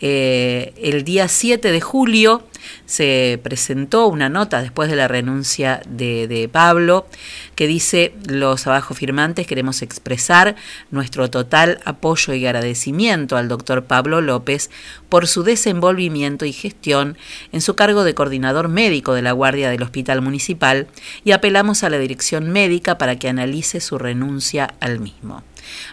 [0.00, 2.42] Eh, el día 7 de julio
[2.86, 7.06] se presentó una nota después de la renuncia de, de Pablo
[7.54, 10.56] que dice los abajo firmantes queremos expresar
[10.90, 14.70] nuestro total apoyo y agradecimiento al doctor Pablo López
[15.08, 17.16] por su desenvolvimiento y gestión
[17.52, 20.88] en su cargo de coordinador médico de la Guardia del Hospital Municipal
[21.24, 25.42] y apelamos a la dirección médica para que analice su renuncia al mismo.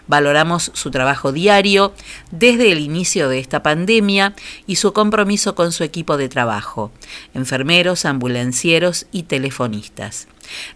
[0.06, 1.94] Valoramos su trabajo diario
[2.30, 4.34] desde el inicio de esta pandemia
[4.66, 6.92] y su compromiso con su equipo de trabajo,
[7.34, 10.28] enfermeros, ambulancieros y telefonistas,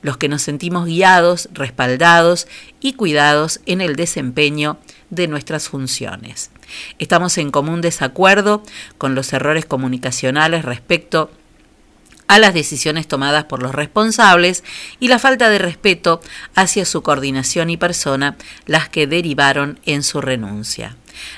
[0.03, 2.47] los que nos sentimos guiados, respaldados
[2.81, 4.79] y cuidados en el desempeño
[5.11, 6.51] de nuestras funciones.
[6.99, 8.63] Estamos en común desacuerdo
[8.99, 11.46] con los errores comunicacionales respecto a
[12.39, 14.65] las decisiones tomadas por los responsables
[15.01, 16.21] y la falta de respeto
[16.55, 20.97] hacia su coordinación y persona, las que derivaron en su renuncia.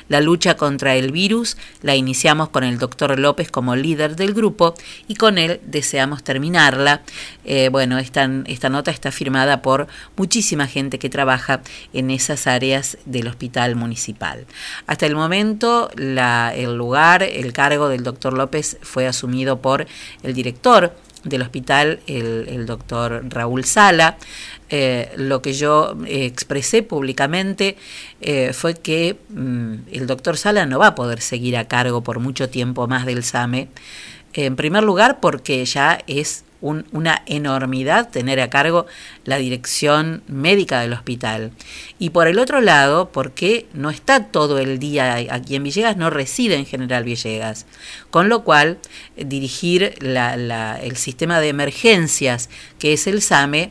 [0.08, 4.74] La lucha contra el virus la iniciamos con el doctor López como líder del grupo
[5.06, 7.02] y con él deseamos terminarla.
[7.44, 11.60] Eh, bueno, esta, esta nota está firmada por muchísima gente que trabaja
[11.92, 14.46] en esas áreas del hospital municipal.
[14.86, 19.86] Hasta el momento, la- el lugar, el cargo del doctor López fue asumido por
[20.22, 20.94] el director
[21.24, 24.16] del hospital, el, el doctor Raúl Sala.
[24.70, 27.76] Eh, lo que yo eh, expresé públicamente
[28.20, 32.20] eh, fue que mm, el doctor Sala no va a poder seguir a cargo por
[32.20, 33.68] mucho tiempo más del SAME.
[34.34, 38.86] En primer lugar, porque ya es un- una enormidad tener a cargo
[39.24, 41.52] la dirección médica del hospital.
[41.98, 46.10] Y por el otro lado, porque no está todo el día aquí en Villegas, no
[46.10, 47.66] reside en General Villegas.
[48.10, 48.78] Con lo cual,
[49.16, 52.48] dirigir la- la- el sistema de emergencias
[52.78, 53.70] que es el SAME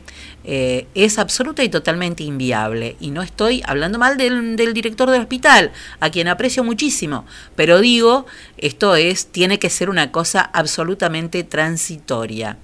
[0.50, 2.96] eh, es absoluta y totalmente inviable.
[3.00, 7.80] Y no estoy hablando mal del, del director del hospital, a quien aprecio muchísimo, pero
[7.80, 8.24] digo,
[8.56, 12.56] esto es, tiene que ser una cosa absolutamente transitoria.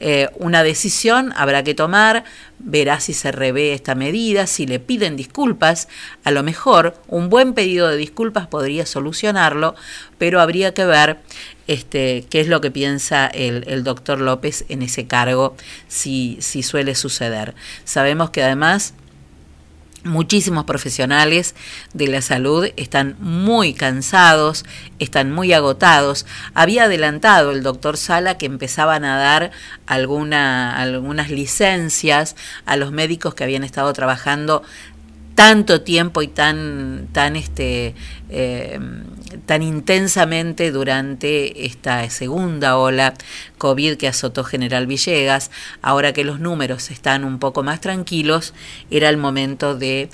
[0.00, 2.24] Eh, una decisión habrá que tomar,
[2.58, 5.88] verá si se revé esta medida, si le piden disculpas,
[6.24, 9.74] a lo mejor un buen pedido de disculpas podría solucionarlo,
[10.16, 11.18] pero habría que ver
[11.66, 15.54] este, qué es lo que piensa el, el doctor López en ese cargo,
[15.86, 17.54] si, si suele suceder.
[17.84, 18.94] Sabemos que además
[20.04, 21.54] muchísimos profesionales
[21.92, 24.64] de la salud están muy cansados,
[24.98, 26.26] están muy agotados.
[26.54, 29.50] Había adelantado el doctor Sala que empezaban a dar
[29.86, 32.36] alguna, algunas licencias
[32.66, 34.62] a los médicos que habían estado trabajando
[35.34, 37.94] tanto tiempo y tan, tan este,
[38.28, 38.78] eh,
[39.46, 43.14] tan intensamente durante esta segunda ola
[43.58, 45.50] COVID que azotó General Villegas.
[45.82, 48.54] Ahora que los números están un poco más tranquilos,
[48.90, 50.10] era el momento de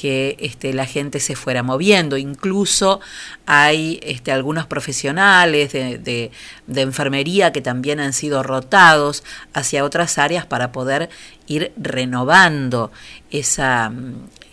[0.00, 2.16] que este, la gente se fuera moviendo.
[2.16, 3.00] Incluso
[3.44, 6.30] hay este, algunos profesionales de,
[6.74, 9.22] enfermería que también han sido rotados
[9.52, 11.10] hacia otras áreas para poder
[11.48, 12.90] ir renovando
[13.30, 13.92] esa,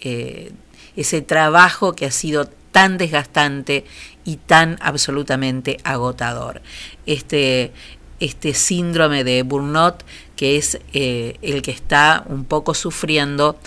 [0.02, 0.52] eh,
[0.98, 3.86] ese trabajo que ha sido tan desgastante
[4.26, 6.62] y tan absolutamente agotador.
[7.06, 7.72] Este,
[8.20, 10.04] este síndrome de burnout
[10.36, 13.58] que es eh, el que está un poco sufriendo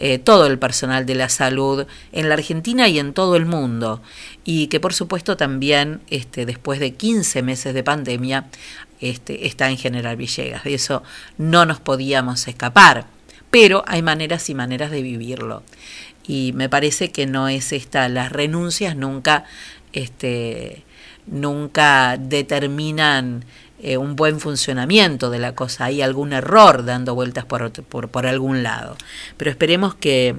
[0.00, 4.00] eh, todo el personal de la salud en la Argentina y en todo el mundo
[4.44, 8.46] y que por supuesto también este, después de 15 meses de pandemia
[9.00, 10.62] este, está en General Villegas.
[10.62, 11.02] De eso
[11.36, 13.06] no nos podíamos escapar,
[13.50, 15.64] pero hay maneras y maneras de vivirlo.
[16.26, 19.46] Y me parece que no es esta, las renuncias nunca,
[19.92, 20.84] este,
[21.26, 23.44] nunca determinan
[23.80, 28.26] eh, un buen funcionamiento de la cosa, hay algún error dando vueltas por, por, por
[28.26, 28.96] algún lado.
[29.36, 30.36] Pero esperemos que,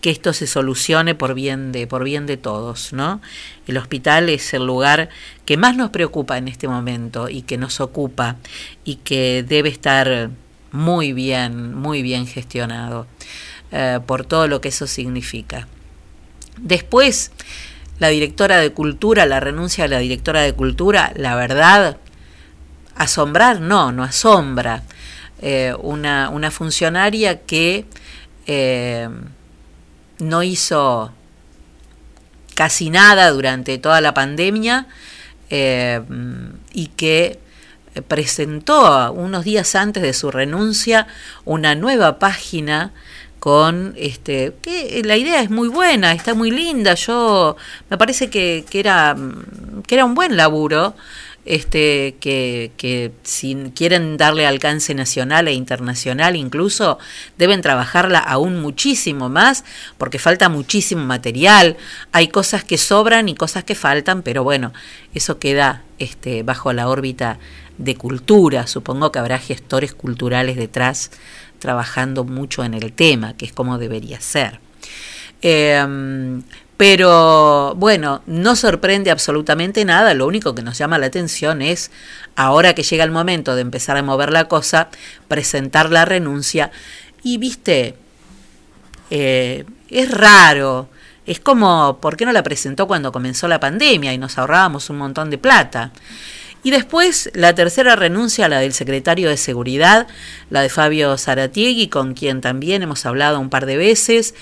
[0.00, 3.20] que esto se solucione por bien de por bien de todos, ¿no?
[3.66, 5.08] El hospital es el lugar
[5.44, 8.36] que más nos preocupa en este momento y que nos ocupa
[8.84, 10.30] y que debe estar
[10.72, 13.06] muy bien, muy bien gestionado
[13.70, 15.68] eh, por todo lo que eso significa.
[16.58, 17.30] Después,
[17.98, 21.98] la directora de cultura, la renuncia de la directora de cultura, la verdad,
[22.96, 24.82] asombrar, no, no asombra.
[25.40, 27.84] Eh, una, una, funcionaria que
[28.46, 29.08] eh,
[30.18, 31.12] no hizo
[32.54, 34.86] casi nada durante toda la pandemia
[35.50, 36.00] eh,
[36.72, 37.40] y que
[38.06, 41.08] presentó unos días antes de su renuncia
[41.44, 42.92] una nueva página
[43.40, 47.56] con este que la idea es muy buena, está muy linda, yo
[47.90, 49.16] me parece que, que era
[49.88, 50.94] que era un buen laburo
[51.44, 56.98] este, que, si quieren darle alcance nacional e internacional incluso,
[57.38, 59.64] deben trabajarla aún muchísimo más,
[59.98, 61.76] porque falta muchísimo material,
[62.12, 64.72] hay cosas que sobran y cosas que faltan, pero bueno,
[65.14, 67.38] eso queda este, bajo la órbita
[67.78, 71.10] de cultura, supongo que habrá gestores culturales detrás
[71.58, 74.60] trabajando mucho en el tema, que es como debería ser.
[75.40, 75.84] Eh,
[76.76, 81.90] pero bueno, no sorprende absolutamente nada, lo único que nos llama la atención es,
[82.34, 84.88] ahora que llega el momento de empezar a mover la cosa,
[85.28, 86.70] presentar la renuncia
[87.22, 87.94] y, viste,
[89.10, 90.88] eh, es raro,
[91.26, 94.98] es como, ¿por qué no la presentó cuando comenzó la pandemia y nos ahorrábamos un
[94.98, 95.92] montón de plata?
[96.64, 100.06] Y después la tercera renuncia, la del secretario de Seguridad,
[100.48, 104.34] la de Fabio Zaratiegui, con quien también hemos hablado un par de veces.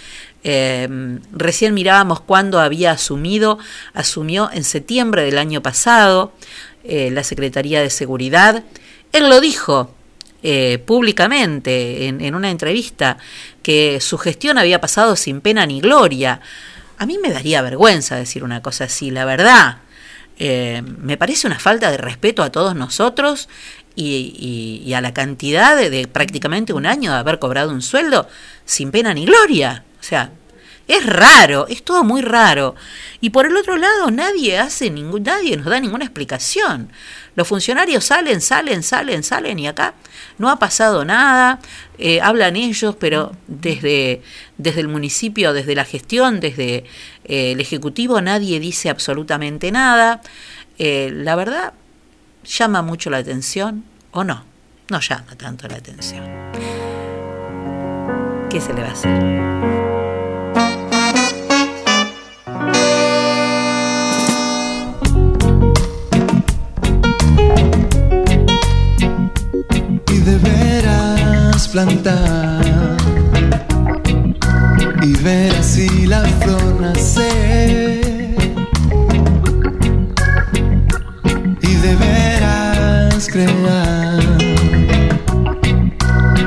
[0.45, 0.89] Eh,
[1.33, 3.59] recién mirábamos cuándo había asumido,
[3.95, 6.33] asumió en septiembre del año pasado
[6.85, 8.65] eh, la Secretaría de Seguridad.
[9.13, 9.95] Él lo dijo
[10.43, 13.17] eh, públicamente en, en, una entrevista
[13.63, 16.41] que su gestión había pasado sin pena ni gloria.
[16.99, 19.79] A mí me daría vergüenza decir una cosa así, la verdad.
[20.43, 23.51] Eh, me parece una falta de respeto a todos nosotros
[23.95, 28.27] y, a la cantidad de, de prácticamente un año de haber cobrado un sueldo
[28.65, 29.85] sin pena ni gloria.
[30.01, 30.33] O sea,
[30.91, 32.75] es raro, es todo muy raro.
[33.21, 36.91] Y por el otro lado, nadie hace ningún, nadie nos da ninguna explicación.
[37.37, 39.95] Los funcionarios salen, salen, salen, salen y acá
[40.39, 41.61] no ha pasado nada.
[41.97, 44.21] Eh, hablan ellos, pero desde,
[44.59, 46.85] desde el municipio, desde la gestión, desde
[47.25, 50.23] eh, el ejecutivo, nadie dice absolutamente nada.
[50.79, 51.73] Eh, la verdad,
[52.45, 54.45] llama mucho la atención o no.
[54.89, 56.25] No llama tanto la atención.
[58.51, 59.70] ¿Qué se le va a hacer?
[71.69, 72.97] Plantar
[75.03, 78.01] y ver así la flor nacer.
[81.63, 84.21] Y deberás crear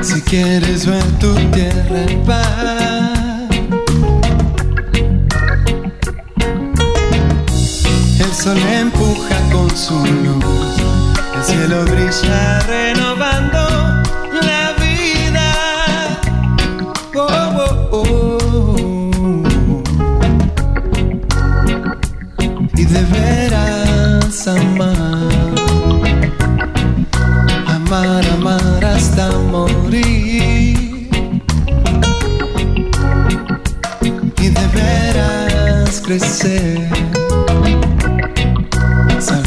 [0.02, 3.48] si quieres ver tu tierra en paz.
[8.18, 10.76] El sol empuja con su luz,
[11.36, 13.33] el cielo brilla renovando.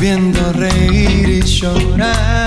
[0.07, 2.46] viendo reír y llorar.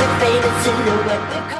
[0.00, 1.59] the faded silhouette.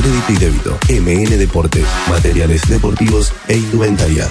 [0.00, 0.78] crédito y débito.
[0.88, 4.30] MN Deportes, materiales deportivos e indumentaria.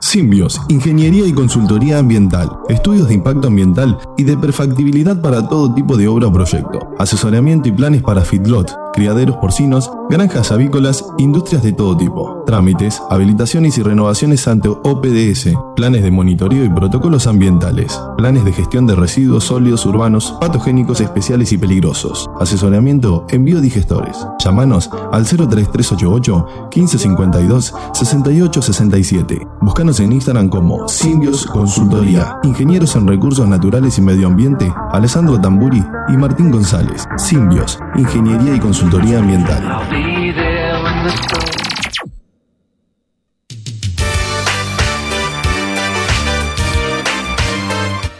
[0.00, 5.96] Simbios, Ingeniería y Consultoría Ambiental, estudios de impacto ambiental y de perfectibilidad para todo tipo
[5.96, 11.72] de obra o proyecto, asesoramiento y planes para feedlot, criaderos porcinos, granjas avícolas, industrias de
[11.72, 18.44] todo tipo, trámites, habilitaciones y renovaciones ante OPDS, planes de monitoreo y protocolos ambientales, planes
[18.44, 24.16] de gestión de residuos sólidos urbanos, patogénicos especiales y peligrosos, asesoramiento en biodigestores.
[24.42, 29.46] Llámanos al 03388 1552 6867.
[29.88, 32.38] En Instagram como Simbios Consultoría.
[32.42, 37.06] Ingenieros en Recursos Naturales y Medio Ambiente, Alessandro Tamburi y Martín González.
[37.16, 39.80] Simbios, Ingeniería y Consultoría Ambiental.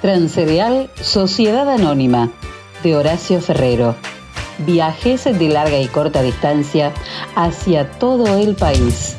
[0.00, 2.30] Transcereal Sociedad Anónima
[2.82, 3.94] de Horacio Ferrero.
[4.66, 6.94] Viajes de larga y corta distancia
[7.36, 9.18] hacia todo el país.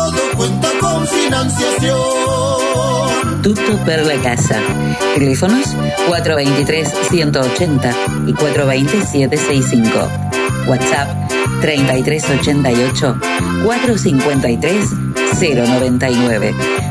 [1.11, 3.41] financiación.
[3.41, 4.59] Tutto per la casa.
[5.15, 5.73] Teléfonos
[6.09, 10.67] 423-180 y 420-765.
[10.67, 11.09] WhatsApp
[11.61, 13.15] 3388
[13.63, 14.85] 453
[15.39, 16.90] 099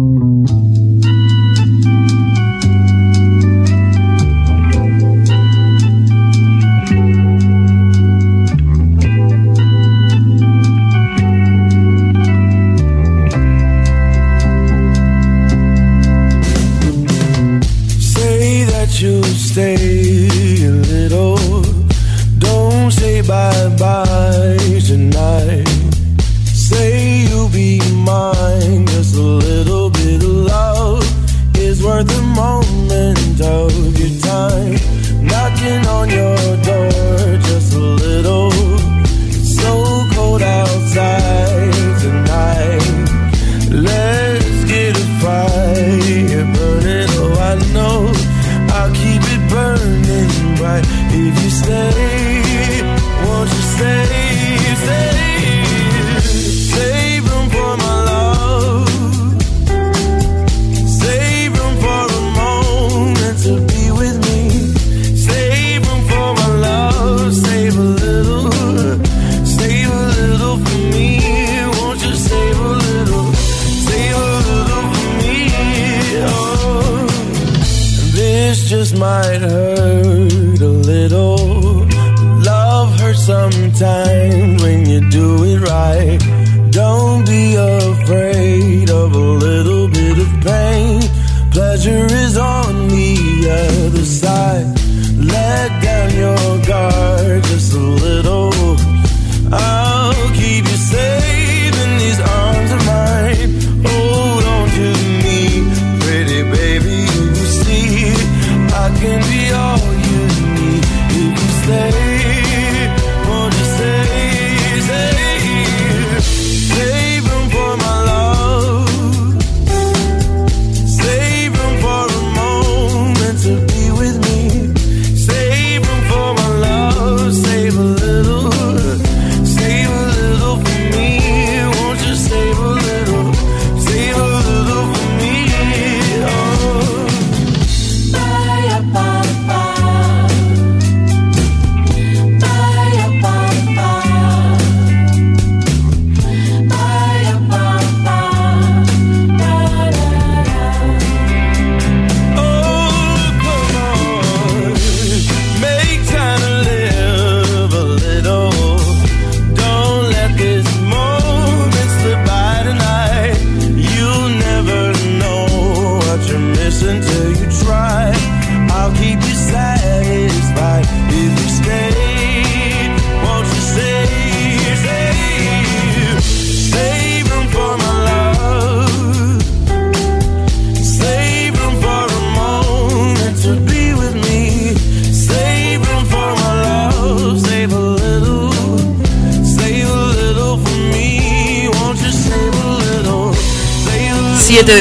[32.35, 33.90] Moment of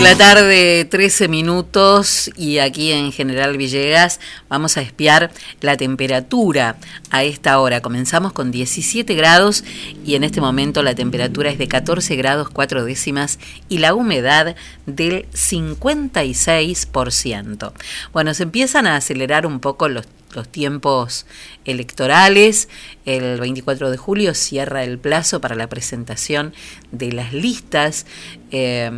[0.00, 4.18] de la tarde, 13 minutos y aquí en General Villegas
[4.48, 6.76] vamos a espiar la temperatura
[7.10, 7.82] a esta hora.
[7.82, 9.62] Comenzamos con 17 grados
[10.02, 14.56] y en este momento la temperatura es de 14 grados 4 décimas y la humedad
[14.86, 17.72] del 56%.
[18.14, 21.26] Bueno, se empiezan a acelerar un poco los los tiempos
[21.64, 22.68] electorales.
[23.04, 26.54] El 24 de julio cierra el plazo para la presentación
[26.92, 28.06] de las listas,
[28.50, 28.90] eh,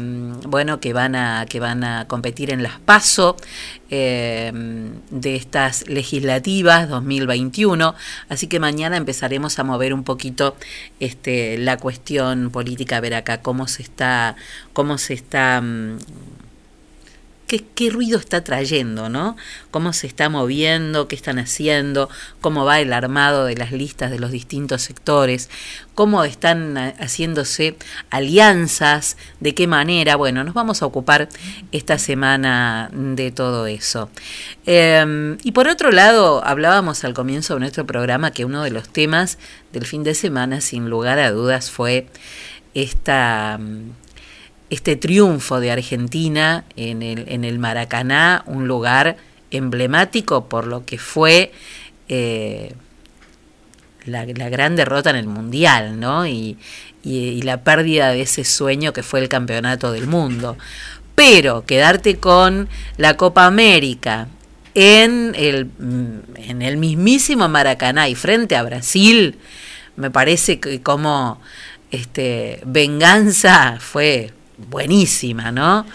[0.47, 3.37] bueno, que van a que van a competir en las PASO
[3.91, 4.51] eh,
[5.11, 7.95] de estas legislativas 2021.
[8.29, 10.57] Así que mañana empezaremos a mover un poquito
[11.01, 14.37] este, la cuestión política, ver acá cómo se está,
[14.73, 15.99] cómo se está mm,
[17.61, 19.37] qué, ruido está trayendo, ¿no?
[19.71, 22.09] Cómo se está moviendo, qué están haciendo,
[22.41, 25.51] cómo va el armado de las listas de los distintos sectores,
[25.95, 27.77] cómo están haciéndose
[28.11, 30.17] alianzas, de qué manera.
[30.17, 31.29] Bueno, nos vamos a ocupar
[31.73, 34.11] esta semana de todo eso.
[34.67, 38.89] Eh, y por otro lado, hablábamos al comienzo de nuestro programa que uno de los
[38.89, 39.39] temas
[39.73, 42.07] del fin de semana, sin lugar a dudas, fue
[42.75, 43.59] esta
[44.73, 49.19] este triunfo de Argentina en el, en el Maracaná, un lugar
[49.51, 51.53] emblemático por lo que fue
[52.09, 52.73] eh,
[54.07, 56.27] la, gran derrota en el Mundial, ¿no?
[56.27, 56.57] Y,
[57.03, 60.57] y, y, la pérdida de ese sueño que fue el campeonato del mundo.
[61.15, 64.29] Pero quedarte con la Copa América
[64.73, 65.69] en el,
[66.37, 69.39] en el mismísimo Maracaná y frente a Brasil,
[69.97, 71.43] me parece que como
[71.91, 74.33] este, venganza fue
[74.69, 75.87] buenísima, ¿no?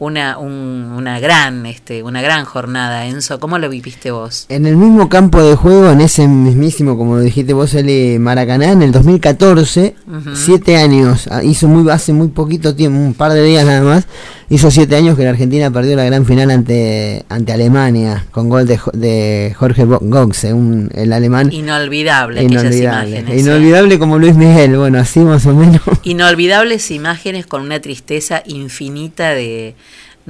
[0.00, 4.78] Una, un, una gran este una gran jornada Enzo cómo lo viviste vos en el
[4.78, 8.92] mismo campo de juego en ese mismísimo como lo dijiste vos el Maracaná en el
[8.92, 10.34] 2014 uh -huh.
[10.34, 14.06] siete años ah, hizo muy hace muy poquito tiempo un par de días nada más
[14.48, 18.66] hizo siete años que la Argentina perdió la gran final ante ante Alemania con gol
[18.66, 23.98] de, de Jorge Goxe un, el alemán inolvidable inolvidable imágenes, inolvidable ¿eh?
[23.98, 29.76] como Luis Miguel bueno así más o menos inolvidables imágenes con una tristeza infinita de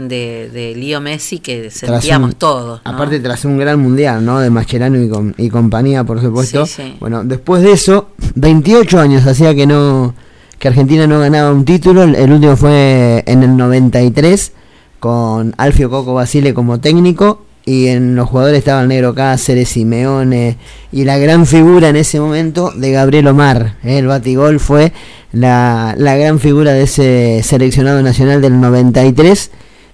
[0.09, 2.81] de, de Lío Messi que sentíamos un, todos.
[2.85, 2.91] ¿no?
[2.91, 4.41] Aparte tras un gran mundial, ¿no?
[4.41, 6.67] De Mascherano y, con, y compañía, por supuesto.
[6.67, 6.97] Sí, sí.
[7.01, 10.15] Bueno, después de eso, 28 años hacía que no
[10.61, 12.03] que Argentina no ganaba un título.
[12.05, 14.53] El último fue en el 93
[15.01, 20.59] con Alfio Coco Basile como técnico y en los jugadores estaba el Negro Cáceres, Simeone
[20.93, 23.77] y la gran figura en ese momento de Gabriel Omar.
[23.83, 23.99] ¿eh?
[23.99, 24.93] El batigol fue
[25.33, 29.51] la, la gran figura de ese seleccionado nacional del 93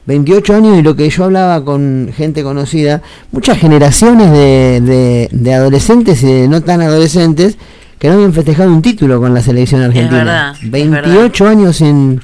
[0.06, 3.02] 28 años y lo que yo hablaba con gente conocida,
[3.32, 7.58] muchas generaciones de, de, de, adolescentes y de no tan adolescentes
[7.98, 10.54] que no habían festejado un título con la selección argentina.
[10.54, 12.20] Es verdad, 28 es años sin,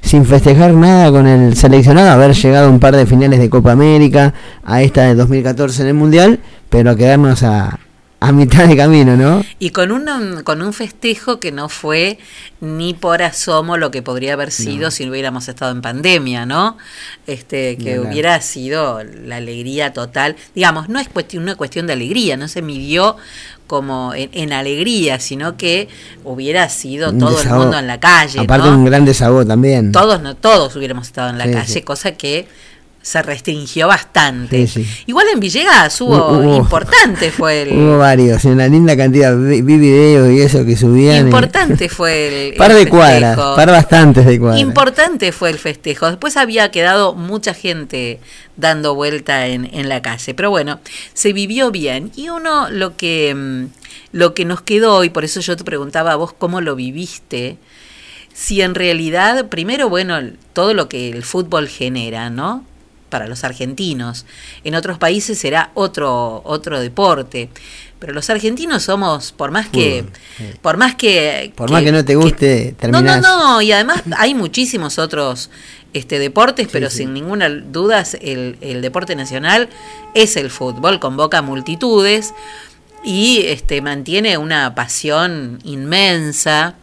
[0.00, 3.72] sin festejar nada con el seleccionado, haber llegado a un par de finales de Copa
[3.72, 4.32] América,
[4.62, 7.80] a esta de 2014 en el Mundial, pero quedarnos a,
[8.28, 9.44] a mitad de camino, ¿no?
[9.58, 12.18] Y con un, con un festejo que no fue
[12.60, 14.90] ni por asomo lo que podría haber sido no.
[14.90, 16.78] si no hubiéramos estado en pandemia, ¿no?
[17.26, 20.36] Este, que no, hubiera sido la alegría total.
[20.54, 23.16] Digamos, no es cuestión, una cuestión de alegría, no se midió
[23.66, 25.88] como en, en alegría, sino que
[26.24, 27.54] hubiera sido un todo desahogo.
[27.56, 28.40] el mundo en la calle.
[28.40, 28.78] Aparte ¿no?
[28.78, 29.92] un gran desahogo también.
[29.92, 31.82] Todos, no, todos hubiéramos estado en la sí, calle, sí.
[31.82, 32.48] cosa que
[33.04, 34.66] se restringió bastante.
[34.66, 35.02] Sí, sí.
[35.04, 37.76] Igual en Villegas hubo, hubo, importante fue el...
[37.76, 41.26] Hubo varios, en la linda cantidad, vi, vi videos y eso que subían.
[41.26, 41.88] Importante y...
[41.90, 42.54] fue el...
[42.54, 44.58] par el de cuadras, par bastantes de cuadras.
[44.58, 46.06] Importante fue el festejo.
[46.06, 48.20] Después había quedado mucha gente
[48.56, 50.32] dando vuelta en, en la calle.
[50.32, 50.80] Pero bueno,
[51.12, 52.10] se vivió bien.
[52.16, 53.64] Y uno lo que, mm,
[54.12, 57.58] lo que nos quedó, y por eso yo te preguntaba a vos cómo lo viviste,
[58.32, 60.20] si en realidad, primero, bueno,
[60.54, 62.64] todo lo que el fútbol genera, ¿no?
[63.14, 64.26] Para los argentinos.
[64.64, 67.48] En otros países será otro, otro deporte.
[68.00, 70.04] Pero los argentinos somos, por más que.
[70.60, 71.52] Por más que.
[71.54, 73.22] Por que, más que no te guste, que, terminás.
[73.22, 73.62] No, no, no.
[73.62, 75.48] Y además hay muchísimos otros
[75.92, 79.68] este, deportes, pero sí, sin ninguna duda el, el, deporte nacional
[80.14, 80.98] es el fútbol.
[80.98, 82.34] Convoca multitudes
[83.04, 86.74] y este, mantiene una pasión inmensa.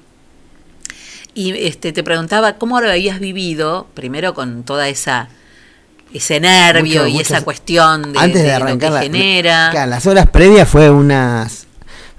[1.33, 5.27] Y este, te preguntaba cómo lo habías vivido, primero con toda esa
[6.13, 9.73] ese nervio mucho, y esa cuestión de, antes de, de arrancar lo que genera.
[9.73, 11.67] La, las horas previas fue unas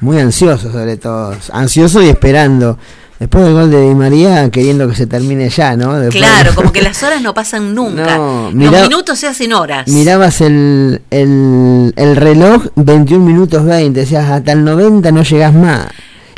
[0.00, 2.78] muy ansioso sobre todo, ansioso y esperando.
[3.18, 5.96] Después del gol de Di María, queriendo que se termine ya, ¿no?
[5.96, 6.20] Después...
[6.20, 8.16] Claro, como que las horas no pasan nunca.
[8.16, 9.86] No, Los minutos se hacen horas.
[9.86, 15.86] Mirabas el, el, el reloj, 21 minutos 20, decías, hasta el 90 no llegas más.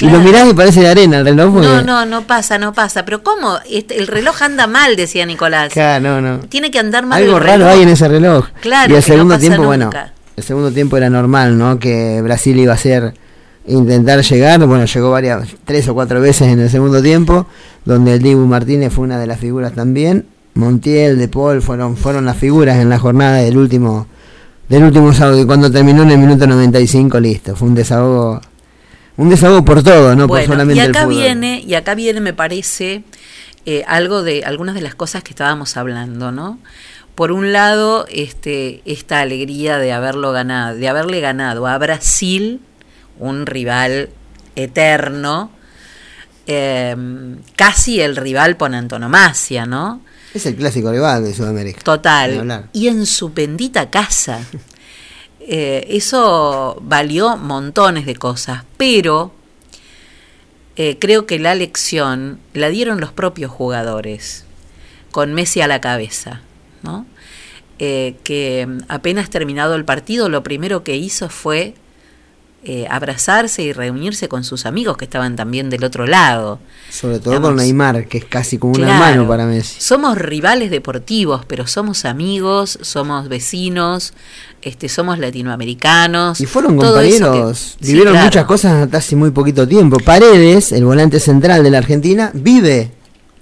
[0.01, 1.53] Y lo mirás y parece de arena el reloj.
[1.55, 3.05] porque- No, no, no pasa, no pasa.
[3.05, 3.59] Pero ¿cómo?
[3.71, 5.73] Este, el reloj anda mal, decía Nicolás.
[5.73, 6.39] Claro, no, no.
[6.49, 8.47] Tiene que andar mal Algo el raro hay en ese reloj.
[8.61, 9.91] Claro, y el no segundo tiempo, bueno,
[10.37, 11.79] el segundo tiempo era normal, ¿no?
[11.79, 13.15] Que Brasil iba a ser
[13.67, 17.47] intentar llegar, bueno, llegó varias, tres o cuatro veces en el segundo tiempo,
[17.85, 22.27] donde el Dibu Martínez fue una de las figuras también, Montiel, De Paul fueron, fueron
[22.27, 24.07] las figuras en la jornada del último,
[24.69, 28.41] del último sábado, y cuando terminó en el minuto 95, listo, fue un desahogo,
[29.17, 31.17] un desahogo por todo, no por solamente y el acá fútbol.
[31.17, 33.05] viene, y acá viene, me parece,
[33.67, 36.59] eh, algo de algunas de las cosas que estábamos hablando, ¿no?
[37.15, 42.61] Por un lado, este, esta alegría de haberlo ganado, de haberle ganado a Brasil,
[43.19, 44.11] un rival
[44.57, 45.51] eterno,
[46.47, 46.97] eh,
[47.55, 50.01] casi el rival por antonomasia, ¿no?
[50.35, 51.81] Es el clásico rival de Sudamérica.
[51.83, 52.69] Total.
[52.73, 54.41] Y en su bendita casa.
[55.47, 59.31] Eh, eso valió montones de cosas, pero
[60.77, 64.47] eh, creo que la lección la dieron los propios jugadores,
[65.11, 66.41] con Messi a la cabeza,
[66.83, 67.05] ¿no?
[67.79, 71.75] Eh, que apenas terminado el partido, lo primero que hizo fue
[72.67, 76.59] eh, abrazarse y reunirse con sus amigos que estaban también del otro lado.
[76.91, 79.81] Sobre todo Digamos, con Neymar, que es casi como un hermano para Messi.
[79.81, 84.15] Somos rivales deportivos, pero somos amigos, somos vecinos,
[84.63, 86.41] este, somos latinoamericanos.
[86.41, 88.27] Y fueron compañeros, que- sí, vivieron claro.
[88.27, 89.99] muchas cosas hasta hace muy poquito tiempo.
[89.99, 92.93] Paredes, el volante central de la Argentina, vive,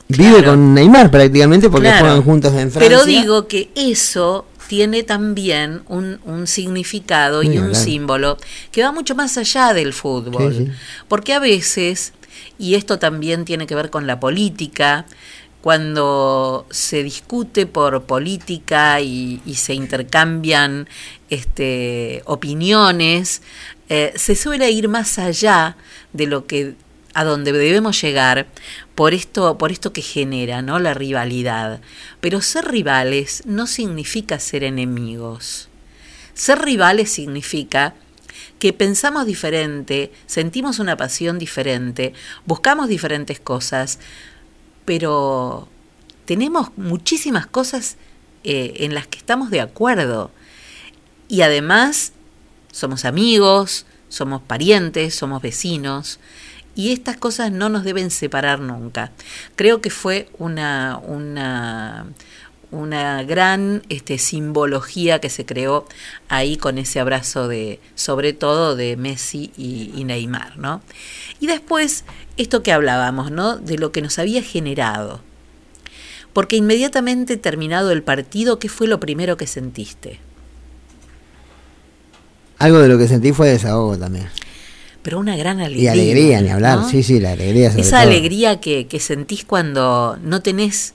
[0.08, 2.80] vive con Neymar prácticamente porque juegan juntos en Francia.
[2.80, 8.38] Pero digo que eso tiene también un, un significado y un símbolo
[8.70, 10.54] que va mucho más allá del fútbol.
[10.54, 10.72] Sí, sí.
[11.08, 12.12] Porque a veces,
[12.58, 15.06] y esto también tiene que ver con la política,
[15.62, 20.88] cuando se discute por política y, y se intercambian
[21.30, 23.42] este, opiniones,
[23.88, 25.76] eh, se suele ir más allá
[26.12, 26.74] de lo que
[27.14, 28.46] a donde debemos llegar
[28.94, 30.78] por esto, por esto que genera, ¿no?
[30.78, 31.80] La rivalidad.
[32.20, 35.68] Pero ser rivales no significa ser enemigos.
[36.34, 37.94] Ser rivales significa
[38.58, 42.14] que pensamos diferente, sentimos una pasión diferente,
[42.46, 43.98] buscamos diferentes cosas,
[44.84, 45.68] pero
[46.24, 47.96] tenemos muchísimas cosas
[48.44, 50.30] eh, en las que estamos de acuerdo.
[51.28, 52.12] Y además
[52.70, 56.18] somos amigos, somos parientes, somos vecinos.
[56.74, 59.12] Y estas cosas no nos deben separar nunca.
[59.56, 62.06] Creo que fue una, una,
[62.70, 65.86] una gran este, simbología que se creó
[66.28, 70.80] ahí con ese abrazo de, sobre todo de Messi y, y Neymar, ¿no?
[71.40, 72.04] Y después,
[72.38, 73.58] esto que hablábamos, ¿no?
[73.58, 75.20] De lo que nos había generado.
[76.32, 80.18] Porque inmediatamente terminado el partido, ¿qué fue lo primero que sentiste?
[82.58, 84.28] Algo de lo que sentí fue desahogo también.
[85.02, 85.92] Pero una gran Y alegría.
[85.92, 86.78] alegría, ni hablar.
[86.78, 86.88] ¿no?
[86.88, 88.10] Sí, sí, la alegría sobre Esa todo.
[88.10, 90.94] alegría que, que sentís cuando no tenés,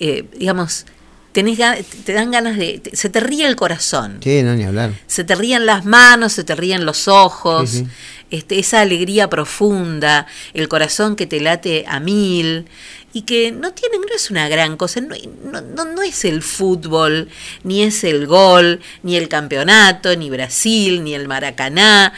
[0.00, 0.84] eh, digamos,
[1.32, 1.58] tenés,
[2.04, 2.78] te dan ganas de...
[2.80, 4.18] te- se te ríe el corazón.
[4.22, 4.90] Sí, no, ni hablar.
[5.06, 7.86] Se te ríen las manos, se te ríen los ojos, Sí, sí.
[8.28, 12.66] Este, esa alegría profunda, el corazón que te late a mil
[13.12, 15.14] y que no tiene, no es una gran cosa, no,
[15.52, 17.28] no, no- no es el fútbol,
[17.62, 22.12] ni es el gol, ni el campeonato, ni Brasil, ni el Maracaná,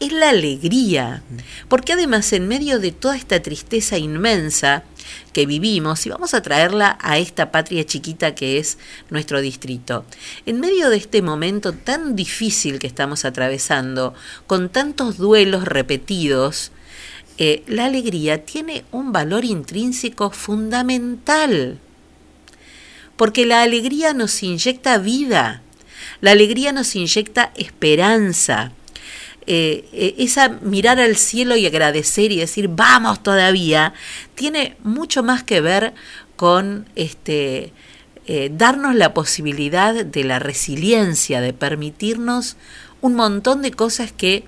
[0.00, 1.22] es la alegría.
[1.68, 4.84] Porque además en medio de toda esta tristeza inmensa
[5.32, 8.78] que vivimos, y vamos a traerla a esta patria chiquita que es
[9.10, 10.04] nuestro distrito,
[10.46, 14.14] en medio de este momento tan difícil que estamos atravesando,
[14.46, 16.72] con tantos duelos repetidos,
[17.38, 21.78] eh, la alegría tiene un valor intrínseco fundamental.
[23.16, 25.62] Porque la alegría nos inyecta vida,
[26.20, 28.72] la alegría nos inyecta esperanza.
[29.50, 33.94] Eh, eh, esa mirar al cielo y agradecer y decir vamos todavía
[34.34, 35.94] tiene mucho más que ver
[36.36, 37.72] con este
[38.30, 42.58] eh, darnos la posibilidad de la resiliencia, de permitirnos
[43.00, 44.44] un montón de cosas que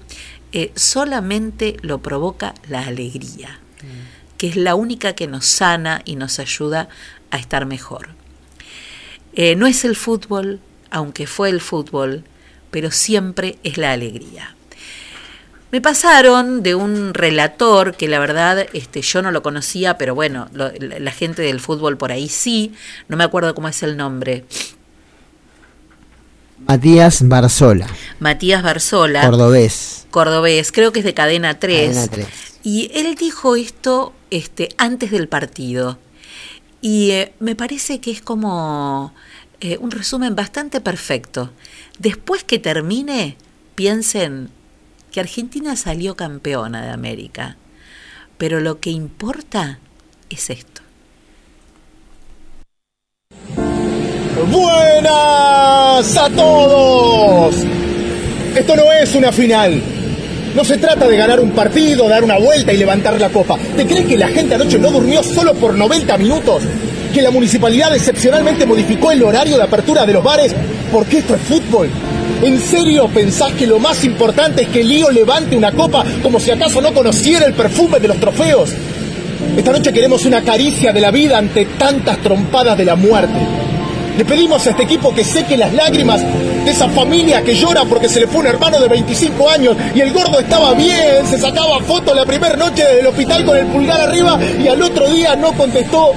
[0.52, 3.58] eh, solamente lo provoca la alegría,
[4.36, 6.90] que es la única que nos sana y nos ayuda
[7.30, 8.10] a estar mejor.
[9.32, 10.60] Eh, no es el fútbol,
[10.90, 12.24] aunque fue el fútbol,
[12.70, 14.56] pero siempre es la alegría.
[15.72, 20.48] Me pasaron de un relator que la verdad este, yo no lo conocía, pero bueno,
[20.52, 22.72] lo- la, la gente del fútbol por ahí sí,
[23.08, 24.44] no me acuerdo cómo es el nombre,
[26.66, 27.86] Matías Barzola,
[28.18, 30.06] Matías Barzola, cordobés.
[30.10, 31.86] cordobés, creo que es de Cadena 3.
[31.94, 32.26] Cadena 3.
[32.62, 35.98] Y él dijo esto este, antes del partido.
[36.82, 39.14] Y eh, me parece que es como
[39.60, 41.50] eh, un resumen bastante perfecto.
[41.98, 43.36] Después que termine,
[43.74, 44.50] piensen
[45.10, 47.56] que Argentina salió campeona de América.
[48.38, 49.78] Pero lo que importa
[50.28, 50.82] es esto.
[54.50, 57.54] Buenas a todos.
[58.54, 59.82] Esto no es una final.
[60.54, 63.56] No se trata de ganar un partido, dar una vuelta y levantar la copa.
[63.76, 66.62] ¿Te crees que la gente anoche no durmió solo por 90 minutos?
[67.14, 70.54] ¿Que la municipalidad excepcionalmente modificó el horario de apertura de los bares?
[70.90, 71.88] Porque esto es fútbol.
[72.42, 76.50] ¿En serio pensás que lo más importante es que Lío levante una copa como si
[76.50, 78.70] acaso no conociera el perfume de los trofeos?
[79.58, 83.38] Esta noche queremos una caricia de la vida ante tantas trompadas de la muerte.
[84.16, 86.22] Le pedimos a este equipo que seque las lágrimas
[86.64, 90.00] de esa familia que llora porque se le fue un hermano de 25 años y
[90.00, 94.00] el gordo estaba bien, se sacaba fotos la primera noche del hospital con el pulgar
[94.00, 96.12] arriba y al otro día no contestó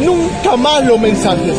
[0.00, 1.54] nunca más los mensajes.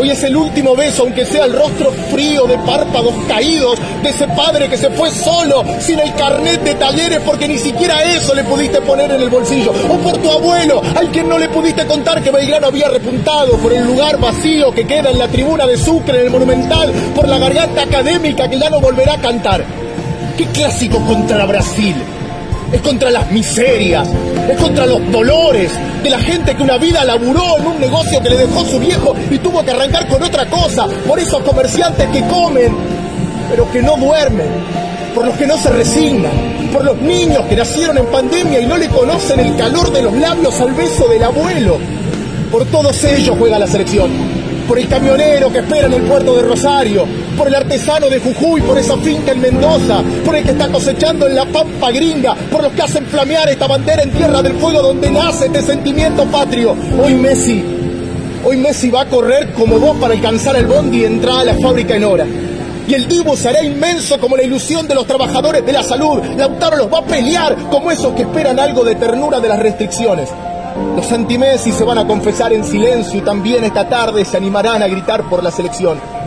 [0.00, 4.28] Hoy es el último beso, aunque sea el rostro frío de párpados caídos de ese
[4.28, 8.44] padre que se fue solo, sin el carnet de talleres, porque ni siquiera eso le
[8.44, 9.72] pudiste poner en el bolsillo.
[9.88, 13.72] O por tu abuelo, al quien no le pudiste contar que Belgrano había repuntado por
[13.72, 17.38] el lugar vacío que queda en la tribuna de Sucre, en el Monumental, por la
[17.38, 19.64] garganta académica que ya no volverá a cantar.
[20.36, 21.96] ¿Qué clásico contra Brasil?
[22.70, 24.06] Es contra las miserias,
[24.48, 25.72] es contra los dolores
[26.02, 29.14] de la gente que una vida laburó en un negocio que le dejó su viejo
[29.30, 32.74] y tuvo que arrancar con otra cosa, por esos comerciantes que comen,
[33.50, 34.48] pero que no duermen,
[35.14, 36.32] por los que no se resignan,
[36.72, 40.14] por los niños que nacieron en pandemia y no le conocen el calor de los
[40.14, 41.78] labios al beso del abuelo.
[42.50, 44.10] Por todos ellos juega la selección.
[44.66, 47.06] Por el camionero que espera en el puerto de Rosario,
[47.38, 51.28] por el artesano de Jujuy, por esa finca en Mendoza, por el que está cosechando
[51.28, 54.82] en la Pampa Gringa, por los que hacen flamear esta bandera en Tierra del Fuego
[54.82, 56.74] donde nace este sentimiento patrio.
[57.00, 57.64] Hoy Messi,
[58.44, 61.54] hoy Messi va a correr como vos para alcanzar el bondi y entrar a la
[61.54, 62.26] fábrica en hora.
[62.88, 66.20] Y el Divo será inmenso como la ilusión de los trabajadores de la salud.
[66.36, 70.30] Lautaro los va a pelear como esos que esperan algo de ternura de las restricciones.
[70.96, 74.88] Los anti-Messi se van a confesar en silencio y también esta tarde se animarán a
[74.88, 76.17] gritar por la selección.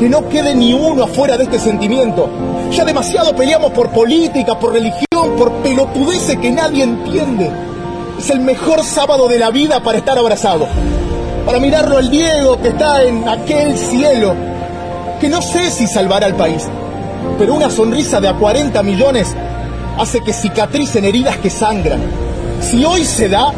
[0.00, 2.26] Que no quede ni uno afuera de este sentimiento.
[2.72, 7.50] Ya demasiado peleamos por política, por religión, por pelotudeces que nadie entiende.
[8.18, 10.66] Es el mejor sábado de la vida para estar abrazado.
[11.44, 14.34] Para mirarlo al Diego que está en aquel cielo.
[15.20, 16.66] Que no sé si salvará al país.
[17.38, 19.36] Pero una sonrisa de a 40 millones
[19.98, 22.00] hace que cicatricen heridas que sangran.
[22.62, 23.52] Si hoy se da,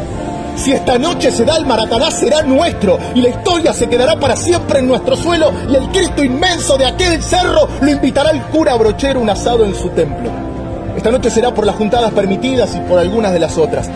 [0.55, 4.35] si esta noche se da el Maracaná será nuestro y la historia se quedará para
[4.35, 8.73] siempre en nuestro suelo y el Cristo inmenso de aquel cerro lo invitará el cura
[8.73, 10.29] a brochero un asado en su templo.
[10.95, 13.89] Esta noche será por las juntadas permitidas y por algunas de las otras.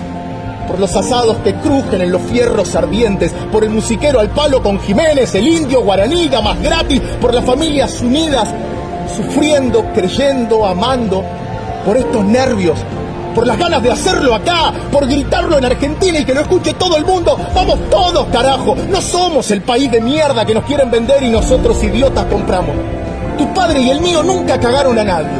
[0.67, 4.79] Por los asados que crujen en los fierros ardientes, por el musiquero al palo con
[4.79, 8.49] Jiménez, el indio guaraní, más gratis, por las familias unidas,
[9.15, 11.23] sufriendo, creyendo, amando,
[11.85, 12.77] por estos nervios,
[13.37, 16.97] por las ganas de hacerlo acá, por gritarlo en Argentina y que lo escuche todo
[16.97, 17.37] el mundo.
[17.53, 18.75] Vamos todos, carajo.
[18.89, 22.75] No somos el país de mierda que nos quieren vender y nosotros idiotas compramos.
[23.37, 25.39] Tu padre y el mío nunca cagaron a nadie.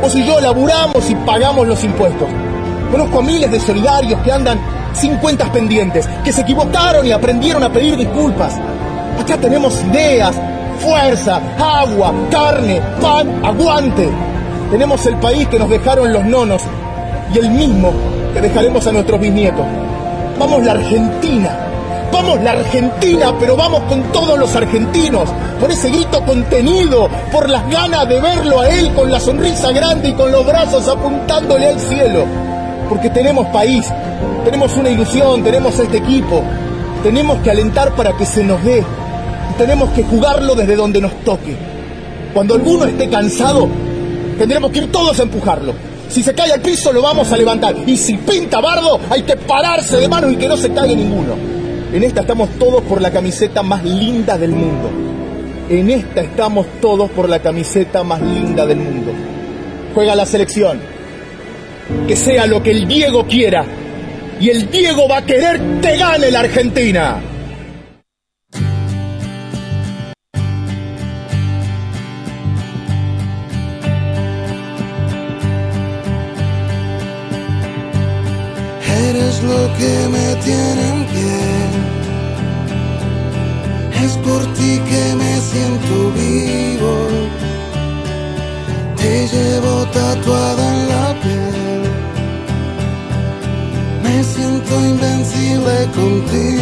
[0.00, 2.28] Vos y yo laburamos y pagamos los impuestos.
[2.92, 4.60] Conozco a miles de solidarios que andan
[4.92, 8.54] sin cuentas pendientes, que se equivocaron y aprendieron a pedir disculpas.
[9.20, 10.36] Acá tenemos ideas,
[10.78, 14.08] fuerza, agua, carne, pan, aguante.
[14.70, 16.62] Tenemos el país que nos dejaron los nonos
[17.34, 17.92] y el mismo
[18.34, 19.64] que dejaremos a nuestros bisnietos.
[20.38, 21.56] Vamos la Argentina,
[22.12, 25.28] vamos la Argentina, pero vamos con todos los argentinos,
[25.60, 30.10] por ese grito contenido, por las ganas de verlo a él con la sonrisa grande
[30.10, 32.24] y con los brazos apuntándole al cielo.
[32.88, 33.86] Porque tenemos país,
[34.44, 36.42] tenemos una ilusión, tenemos este equipo,
[37.02, 38.84] tenemos que alentar para que se nos dé,
[39.56, 41.56] tenemos que jugarlo desde donde nos toque.
[42.34, 43.68] Cuando alguno esté cansado,
[44.38, 45.91] tendremos que ir todos a empujarlo.
[46.12, 47.74] Si se cae al piso, lo vamos a levantar.
[47.86, 51.34] Y si pinta bardo, hay que pararse de manos y que no se caiga ninguno.
[51.90, 54.90] En esta estamos todos por la camiseta más linda del mundo.
[55.70, 59.10] En esta estamos todos por la camiseta más linda del mundo.
[59.94, 60.80] Juega la selección.
[62.06, 63.64] Que sea lo que el Diego quiera.
[64.38, 67.31] Y el Diego va a querer que gane la Argentina.
[79.42, 81.40] Lo que me tiene en pie.
[84.04, 86.94] Es por ti que me siento vivo.
[88.96, 91.82] Te llevo tatuada en la piel.
[94.04, 96.61] Me siento invencible contigo.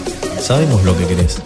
[0.41, 1.39] Sabemos lo que querés.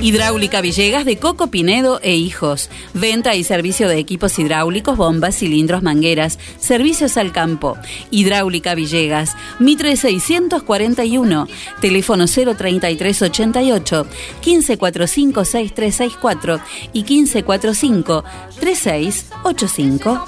[0.00, 2.70] Hidráulica Villegas de Coco Pinedo e Hijos.
[2.94, 6.38] Venta y servicio de equipos hidráulicos, bombas, cilindros, mangueras.
[6.58, 7.76] Servicios al campo.
[8.10, 9.36] Hidráulica Villegas.
[9.58, 11.46] Mitre 641.
[11.80, 14.06] Teléfono 03388
[14.44, 16.60] 1545 6364
[16.92, 18.22] y 1545
[18.60, 20.18] 3685.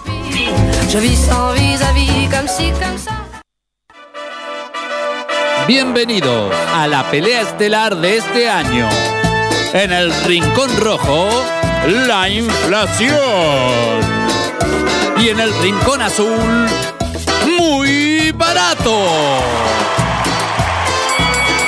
[0.91, 3.21] Je vis sans vis-à-vis comme si, comme ça.
[5.67, 8.89] Bienvenidos a la pelea estelar de este año.
[9.73, 11.29] En el Rincón Rojo,
[12.09, 13.21] la inflación.
[15.19, 16.67] Y en el Rincón Azul,
[17.59, 18.99] muy barato.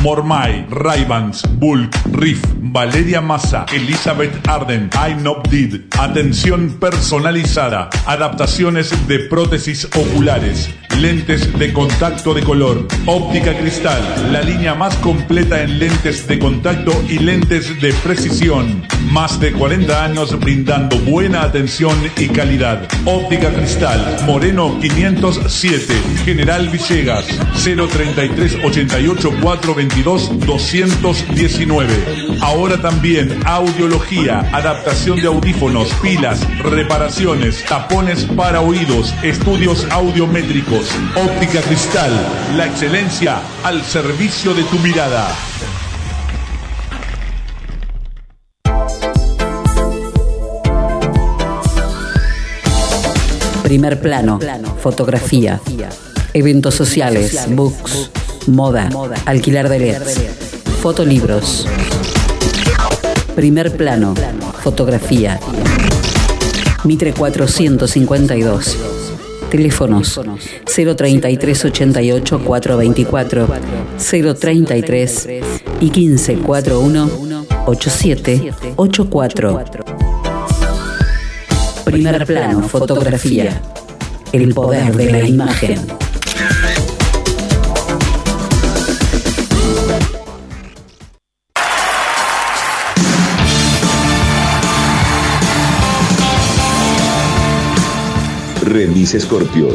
[0.00, 5.82] Mormai, Raybans, Bulk, Riff, Valeria Massa, Elizabeth Arden, I Not Did.
[5.98, 7.90] Atención personalizada.
[8.06, 10.70] Adaptaciones de prótesis oculares.
[10.98, 12.86] Lentes de contacto de color.
[13.06, 14.02] Óptica cristal.
[14.32, 18.82] La línea más completa en lentes de contacto y lentes de precisión.
[19.12, 22.88] Más de 40 años brindando buena atención y calidad.
[23.04, 24.16] Óptica cristal.
[24.24, 25.94] Moreno 507.
[26.24, 27.26] General Villegas.
[27.62, 32.38] 033 88 422 219.
[32.40, 42.12] Ahora también audiología, adaptación de audífonos, pilas, reparaciones, tapones para oídos, estudios audiométricos, óptica cristal,
[42.56, 45.51] la excelencia al servicio de tu mirada.
[53.72, 54.38] Primer plano,
[54.82, 55.58] fotografía,
[56.34, 58.10] eventos sociales, books,
[58.46, 58.90] moda,
[59.24, 60.20] alquiler de LEDs,
[60.82, 61.66] fotolibros.
[63.34, 64.14] Primer plano,
[64.62, 65.40] fotografía.
[66.84, 68.76] Mitre 452.
[69.50, 70.20] Teléfonos
[70.66, 73.48] 033 88 424
[74.38, 75.28] 033
[75.80, 77.10] y 1541
[77.64, 79.91] 8784.
[81.84, 83.60] Primer plano, fotografía.
[84.32, 85.80] El poder de la imagen.
[98.62, 99.68] Remis Scorpio,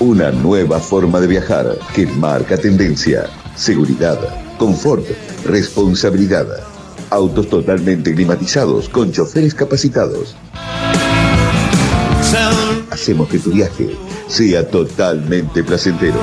[0.00, 3.24] una nueva forma de viajar que marca tendencia,
[3.56, 4.18] seguridad,
[4.58, 5.04] confort,
[5.44, 6.46] responsabilidad.
[7.10, 10.36] Autos totalmente climatizados con choferes capacitados.
[12.90, 13.96] Hacemos que tu viaje
[14.28, 16.16] sea totalmente placentero.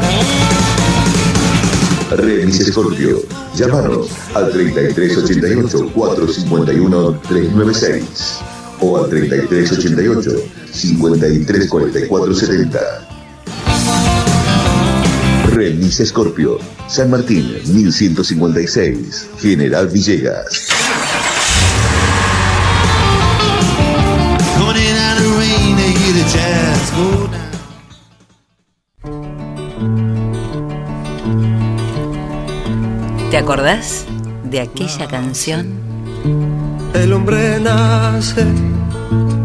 [2.11, 3.21] Remis Scorpio,
[3.55, 8.39] llámanos al 3388 451 396
[8.81, 10.31] o al 3388
[10.73, 13.07] 534470.
[15.53, 16.57] Remis Scorpio,
[16.87, 20.67] San Martín 1156, General Villegas.
[33.31, 34.05] ¿Te acordás
[34.43, 35.79] de aquella canción?
[36.93, 38.45] El hombre nace.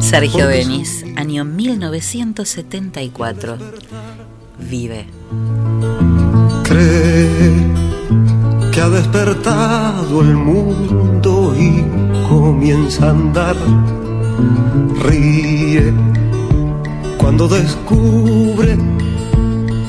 [0.01, 3.59] Sergio Denis, año 1974.
[4.59, 5.07] Vive.
[6.65, 7.53] Cree
[8.73, 11.85] que ha despertado el mundo y
[12.29, 13.55] comienza a andar.
[15.05, 15.95] Ríe
[17.19, 18.77] cuando descubre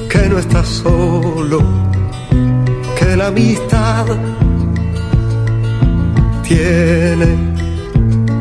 [0.07, 1.63] que no está solo,
[3.07, 4.05] que la amistad
[6.43, 7.29] tiene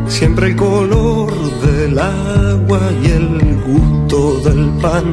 [0.08, 1.30] siempre el color
[1.60, 5.04] del agua y el gusto del pan.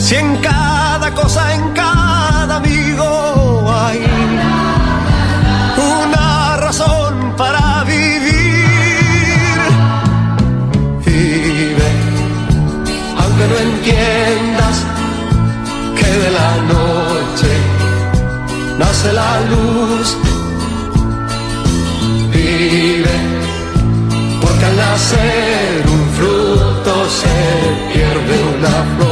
[0.00, 3.08] Si en cada cosa, en cada amigo
[3.82, 4.00] hay
[5.94, 9.58] una razón para vivir,
[11.06, 11.90] vive,
[13.20, 14.39] aunque no entiendas
[19.06, 20.16] la luz
[22.32, 23.16] vive,
[24.42, 29.09] porque al nacer un fruto se pierde una flor.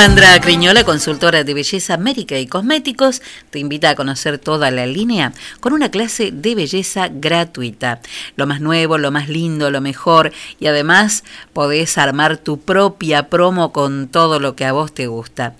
[0.00, 3.20] Sandra Criñola, consultora de belleza médica y cosméticos,
[3.50, 8.00] te invita a conocer toda la línea con una clase de belleza gratuita.
[8.36, 13.72] Lo más nuevo, lo más lindo, lo mejor y además podés armar tu propia promo
[13.72, 15.56] con todo lo que a vos te gusta.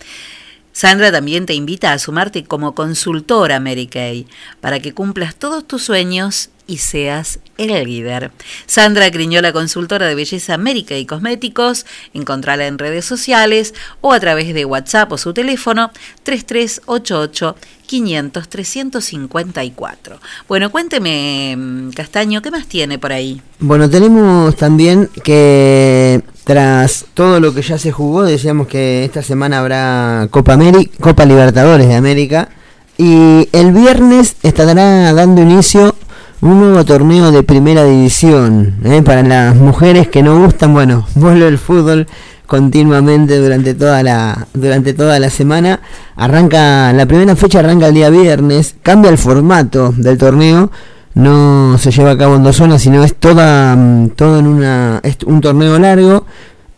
[0.71, 4.29] Sandra también te invita a sumarte como consultora Mary Kay
[4.61, 8.31] para que cumplas todos tus sueños y seas el líder.
[8.67, 14.55] Sandra Criñola, consultora de belleza médica y cosméticos, encontrala en redes sociales o a través
[14.55, 15.91] de WhatsApp o su teléfono
[16.23, 20.21] 3388 500 354.
[20.47, 23.41] Bueno, cuénteme, mm, Castaño, ¿qué más tiene por ahí?
[23.61, 29.59] Bueno, tenemos también que tras todo lo que ya se jugó, decíamos que esta semana
[29.61, 32.51] habrá Copa, Ameri- Copa Libertadores de América
[32.99, 35.95] y el viernes estará dando inicio
[36.41, 38.75] un nuevo torneo de primera división.
[38.85, 39.03] ¿eh?
[39.03, 42.07] Para las mujeres que no gustan, bueno, vuelve el fútbol
[42.47, 45.81] continuamente durante toda la durante toda la semana
[46.17, 50.71] arranca la primera fecha arranca el día viernes cambia el formato del torneo
[51.13, 54.99] no se lleva a cabo en dos zonas sino es toda mm, todo en una
[55.03, 56.25] es un torneo largo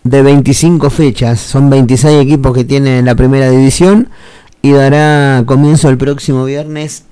[0.03, 4.09] de 25 fechas son 26 equipos que tienen la primera división
[4.62, 7.05] y dará comienzo el próximo viernes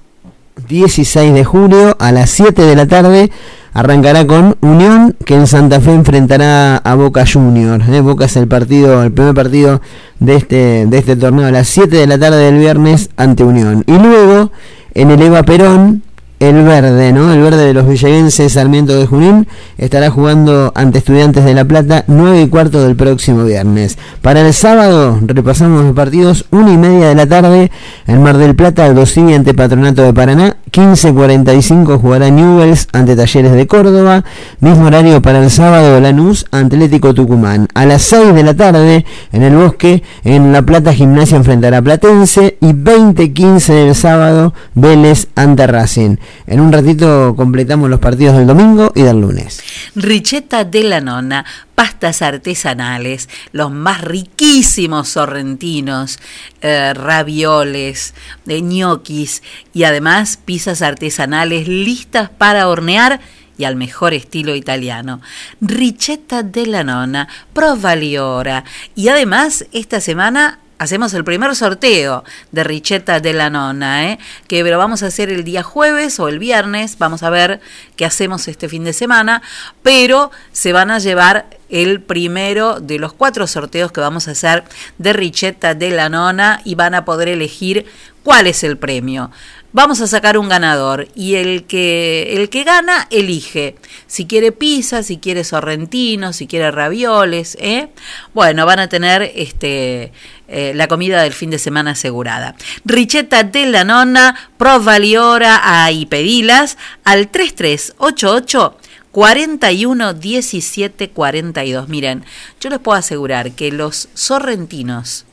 [0.67, 3.31] 16 de julio a las 7 de la tarde
[3.73, 7.81] arrancará con Unión que en Santa Fe enfrentará a Boca Junior.
[7.89, 8.01] ¿eh?
[8.01, 9.81] Boca es el partido, el primer partido
[10.19, 13.85] de este de este torneo a las 7 de la tarde del viernes ante Unión.
[13.87, 14.51] Y luego
[14.95, 16.03] en el Eva Perón
[16.41, 17.33] el verde, ¿no?
[17.33, 22.05] El verde de los villagenses, Sarmiento de Junín, estará jugando ante Estudiantes de La Plata,
[22.07, 23.99] 9 y cuarto del próximo viernes.
[24.23, 27.71] Para el sábado, repasamos los partidos, 1 y media de la tarde,
[28.07, 33.67] en Mar del Plata, Dosivi ante Patronato de Paraná, 15.45 jugará Newells ante Talleres de
[33.67, 34.25] Córdoba,
[34.61, 37.67] mismo horario para el sábado, Lanús, Atlético Tucumán.
[37.75, 41.83] A las 6 de la tarde, en el Bosque, en La Plata, Gimnasia enfrentará a
[41.83, 46.17] Platense, y 20.15 del sábado, Vélez ante Racing.
[46.47, 49.63] En un ratito completamos los partidos del domingo y del lunes.
[49.95, 51.45] Richeta de la Nona,
[51.75, 56.19] pastas artesanales, los más riquísimos sorrentinos,
[56.63, 58.15] eh, ravioles,
[58.47, 59.43] de ñoquis
[59.75, 63.21] y además pizzas artesanales listas para hornear
[63.59, 65.21] y al mejor estilo italiano.
[65.61, 68.65] Richeta de la Nona, Provaliora.
[68.95, 74.19] Y además, esta semana hacemos el primer sorteo de Richeta de la Nona, ¿eh?
[74.47, 77.61] que lo vamos a hacer el día jueves o el viernes, vamos a ver
[77.97, 79.43] qué hacemos este fin de semana,
[79.83, 84.65] pero se van a llevar el primero de los cuatro sorteos que vamos a hacer
[84.99, 87.87] de Richeta de la Nona y van a poder elegir
[88.23, 89.31] cuál es el premio.
[89.71, 93.77] Vamos a sacar un ganador y el que el que gana elige
[94.07, 97.91] si quiere pizza, si quiere sorrentino, si quiere ravioles, ¿eh?
[98.33, 100.13] Bueno, van a tener este
[100.49, 102.57] eh, la comida del fin de semana asegurada.
[102.87, 108.79] Richeta de la Nona, Provaliora a pedilas al 3388
[109.13, 111.89] 41 17 42.
[111.91, 112.25] Miren,
[112.59, 115.27] yo les puedo asegurar que los sorrentinos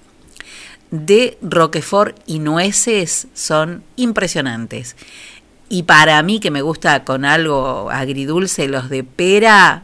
[0.95, 4.95] de Roquefort y nueces son impresionantes.
[5.67, 9.83] Y para mí, que me gusta con algo agridulce, los de pera,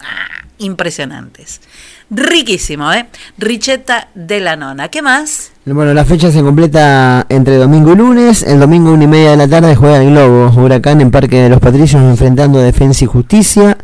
[0.00, 1.60] ah, impresionantes.
[2.08, 3.06] Riquísimo, ¿eh?
[3.36, 4.88] Richeta de la nona.
[4.88, 5.50] ¿Qué más?
[5.64, 8.44] Bueno, la fecha se completa entre domingo y lunes.
[8.44, 10.52] El domingo, una y media de la tarde, juega el Globo.
[10.56, 13.76] Huracán en Parque de los Patricios enfrentando Defensa y Justicia.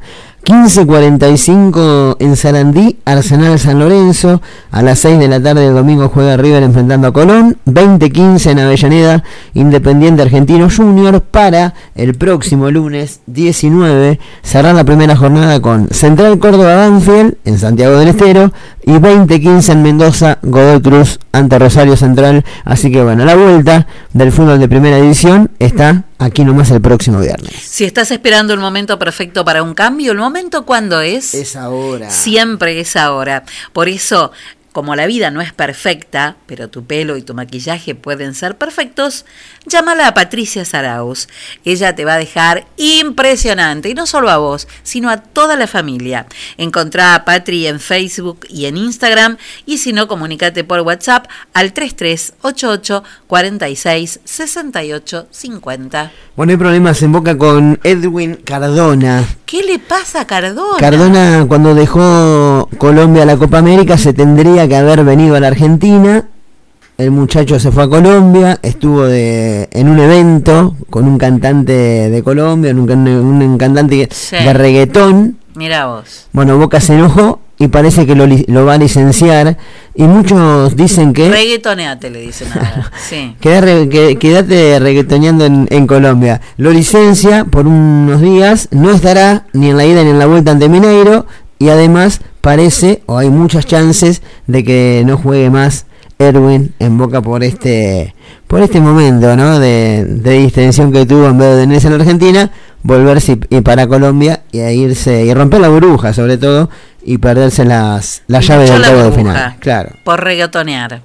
[0.45, 4.43] 15.45 en Sarandí, Arsenal San Lorenzo.
[4.73, 7.59] A las 6 de la tarde del domingo juega River enfrentando a Colón.
[7.67, 9.23] 20.15 en Avellaneda,
[9.55, 11.21] Independiente Argentino Junior.
[11.23, 17.97] Para el próximo lunes 19 cerrar la primera jornada con Central Córdoba Banfield en Santiago
[17.99, 18.53] del Estero.
[18.85, 22.45] Y 20.15 en Mendoza, Godoy Cruz ante Rosario Central.
[22.65, 27.21] Así que bueno, la vuelta del fútbol de primera división está aquí nomás el próximo
[27.21, 27.55] viernes.
[27.63, 31.35] Si estás esperando el momento perfecto para un cambio, ¿el momento cuándo es?
[31.35, 32.11] Es ahora.
[32.11, 33.45] Siempre es ahora.
[33.73, 34.33] Por eso,
[34.73, 39.27] como la vida no es perfecta, pero tu pelo y tu maquillaje pueden ser perfectos,
[39.67, 41.29] llámala a Patricia Saraus.
[41.65, 45.67] Ella te va a dejar impresionante, y no solo a vos, sino a toda la
[45.67, 46.27] familia.
[46.57, 49.37] Encontrá a Patri en Facebook y en Instagram,
[49.67, 56.13] y si no, comunícate por WhatsApp al 3388 46 68 50.
[56.35, 59.23] Bueno, hay problemas en boca con Edwin Cardona.
[59.45, 60.79] ¿Qué le pasa a Cardona?
[60.79, 66.25] Cardona, cuando dejó Colombia la Copa América, se tendría que haber venido a la Argentina.
[66.97, 72.23] El muchacho se fue a Colombia, estuvo de, en un evento con un cantante de
[72.23, 74.37] Colombia, un, can- un cantante Sí.
[74.37, 75.37] de reggaetón.
[75.55, 76.29] Mira vos.
[76.33, 79.59] Bueno, Boca se enojó y parece que lo va a licenciar
[79.95, 81.29] Y muchos dicen que...
[81.29, 82.91] Reggaetoneate, le dicen ahora.
[83.09, 83.37] Sí.
[83.41, 86.41] Quedá re- que- quédate reggaetoneando en, en Colombia.
[86.57, 90.53] Lo licencia por unos días, no estará ni en la ida ni en la vuelta
[90.53, 91.27] ante Mineiro
[91.59, 95.85] y además parece, o hay muchas chances, de que no juegue más
[96.19, 98.15] Erwin en Boca por este
[98.47, 99.59] por este momento ¿no?
[99.59, 102.51] de, de distensión que tuvo en vez de tenerse en la Argentina,
[102.83, 106.69] volverse y, y para Colombia y a irse y romper la burbuja sobre todo
[107.05, 109.57] y perderse las, llaves Hinchó del la octavo de final.
[109.59, 109.97] Claro.
[110.05, 111.03] Por reggaetonear.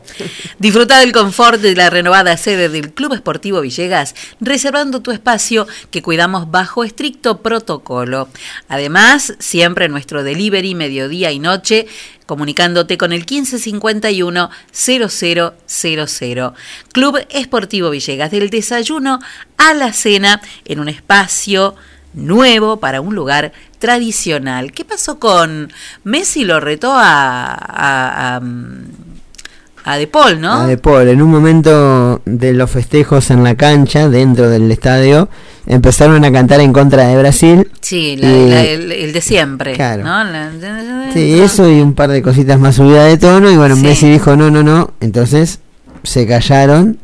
[0.60, 6.02] Disfruta del confort de la renovada sede del Club Esportivo Villegas, reservando tu espacio que
[6.02, 8.30] cuidamos bajo estricto protocolo.
[8.68, 11.88] Además, siempre nuestro delivery mediodía y noche,
[12.26, 16.52] comunicándote con el 1551 0000.
[16.92, 19.20] Club Esportivo Villegas, del desayuno
[19.58, 21.76] a la cena en un espacio
[22.14, 24.72] nuevo para un lugar tradicional.
[24.72, 25.72] ¿Qué pasó con
[26.04, 26.44] Messi?
[26.46, 28.42] Lo retó a, a, a,
[29.84, 30.54] a De Paul, ¿no?
[30.54, 35.30] A De Paul, en un momento de los festejos en la cancha, dentro del estadio,
[35.66, 37.70] empezaron a cantar en contra de Brasil.
[37.82, 39.74] Sí, la- Y- la- el, el de siempre.
[39.74, 40.04] Claro.
[40.04, 40.24] ¿no?
[40.24, 40.52] La-
[41.14, 43.50] Sí, eso y un par de cositas más subidas de tono.
[43.50, 43.82] Y bueno, Sí.
[43.84, 44.92] Messi dijo no, no, no.
[45.00, 45.60] Entonces
[46.04, 47.00] se callaron.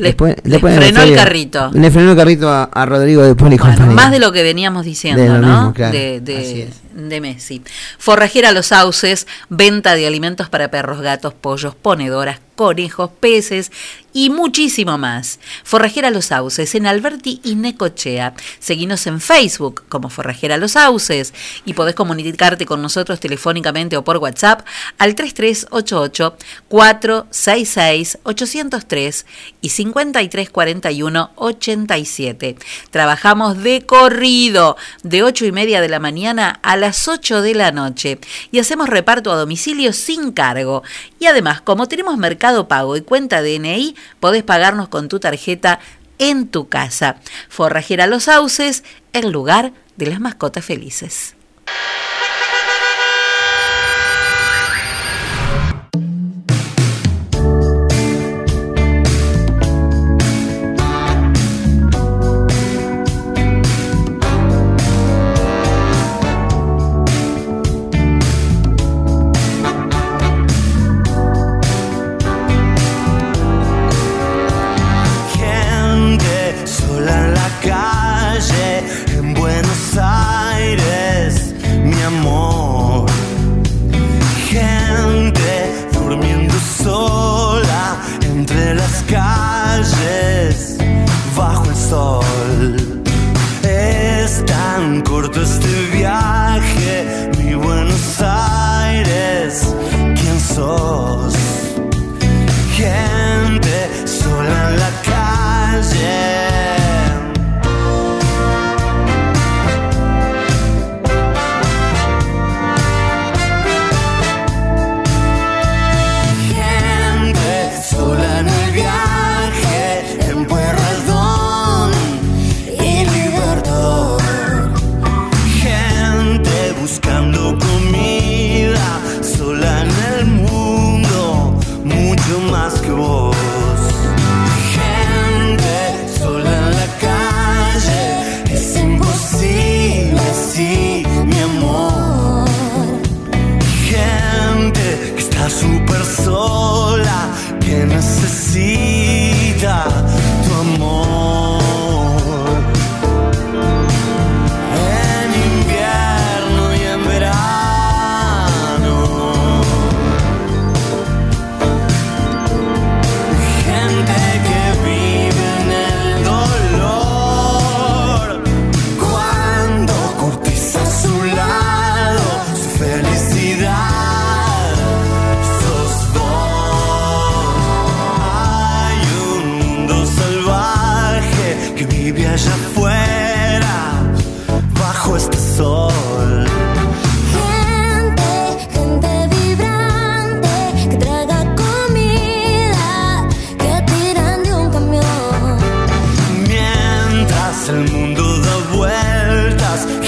[0.00, 1.70] Le- le frenó el carrito.
[1.72, 3.94] Le frenó el carrito a, a Rodrigo de y compañía.
[3.94, 5.38] Más de lo que veníamos diciendo, De ¿no?
[5.38, 5.92] mismo, claro.
[5.92, 6.80] De, de- Así es.
[6.92, 7.62] De Messi.
[7.98, 13.72] Forrajera Los Sauces, venta de alimentos para perros, gatos, pollos, ponedoras, conejos, peces
[14.12, 15.40] y muchísimo más.
[15.64, 18.34] Forrajera Los Sauces en Alberti y Necochea.
[18.58, 21.32] Seguinos en Facebook como Forrajera Los Sauces
[21.64, 24.66] y podés comunicarte con nosotros telefónicamente o por WhatsApp
[24.98, 26.36] al 3388
[26.68, 29.26] 466 803
[29.62, 32.56] y 5341 87.
[32.90, 37.72] Trabajamos de corrido de 8 y media de la mañana a las 8 de la
[37.72, 38.18] noche
[38.50, 40.82] y hacemos reparto a domicilio sin cargo.
[41.18, 45.80] Y además, como tenemos mercado pago y cuenta DNI, podés pagarnos con tu tarjeta
[46.18, 47.16] en tu casa.
[47.48, 51.34] Forrajera Los Sauces, el lugar de las mascotas felices.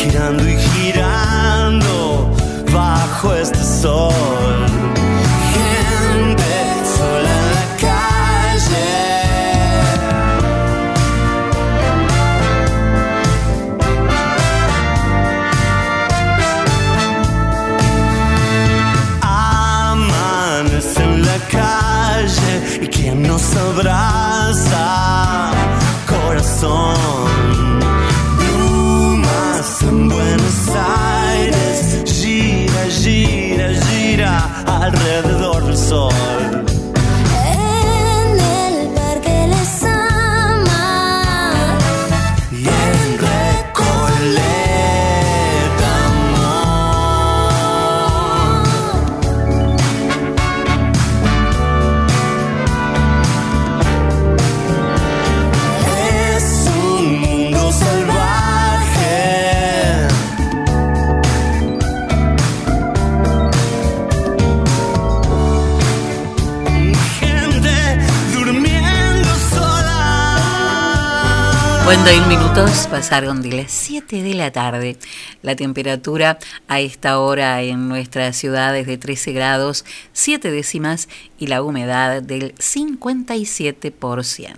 [0.03, 0.72] Kiran duy
[72.05, 74.97] 31 minutos pasaron de las 7 de la tarde.
[75.41, 81.09] La temperatura a esta hora en nuestra ciudad es de 13 grados 7 décimas
[81.39, 84.57] y la humedad del 57%.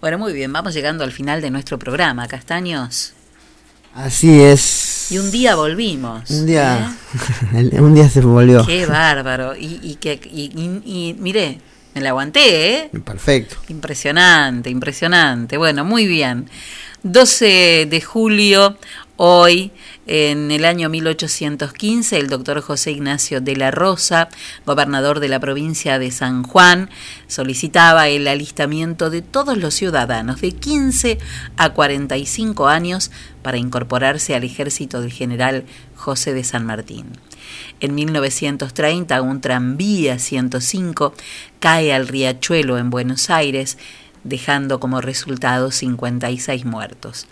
[0.00, 3.12] Bueno, muy bien, vamos llegando al final de nuestro programa, Castaños.
[3.94, 5.12] Así es.
[5.12, 6.28] Y un día volvimos.
[6.30, 6.96] Un día,
[7.54, 7.70] ¿eh?
[7.80, 8.66] un día se volvió.
[8.66, 9.54] Qué bárbaro.
[9.54, 11.60] Y, y, que, y, y, y miré,
[11.96, 12.90] me la aguanté, ¿eh?
[13.02, 13.56] Perfecto.
[13.68, 15.56] Impresionante, impresionante.
[15.56, 16.50] Bueno, muy bien.
[17.02, 18.76] 12 de julio,
[19.16, 19.72] hoy,
[20.06, 24.28] en el año 1815, el doctor José Ignacio de la Rosa,
[24.66, 26.90] gobernador de la provincia de San Juan,
[27.28, 31.18] solicitaba el alistamiento de todos los ciudadanos de 15
[31.56, 33.10] a 45 años
[33.40, 35.64] para incorporarse al ejército del general
[35.94, 37.06] José de San Martín.
[37.80, 41.14] En 1930, un tranvía 105
[41.60, 43.78] cae al riachuelo en Buenos Aires,
[44.24, 47.26] dejando como resultado 56 muertos.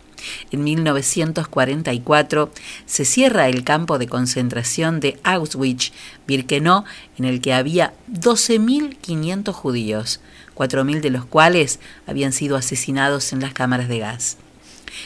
[0.51, 2.51] En 1944
[2.87, 6.85] se cierra el campo de concentración de Auschwitz-Birkenau,
[7.19, 10.21] en el que había 12.500 judíos,
[10.55, 14.39] 4.000 de los cuales habían sido asesinados en las cámaras de gas.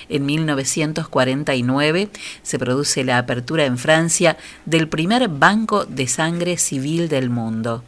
[0.09, 2.09] En 1949
[2.43, 4.37] se produce la apertura en Francia
[4.67, 7.85] del primer banco de sangre civil del mundo.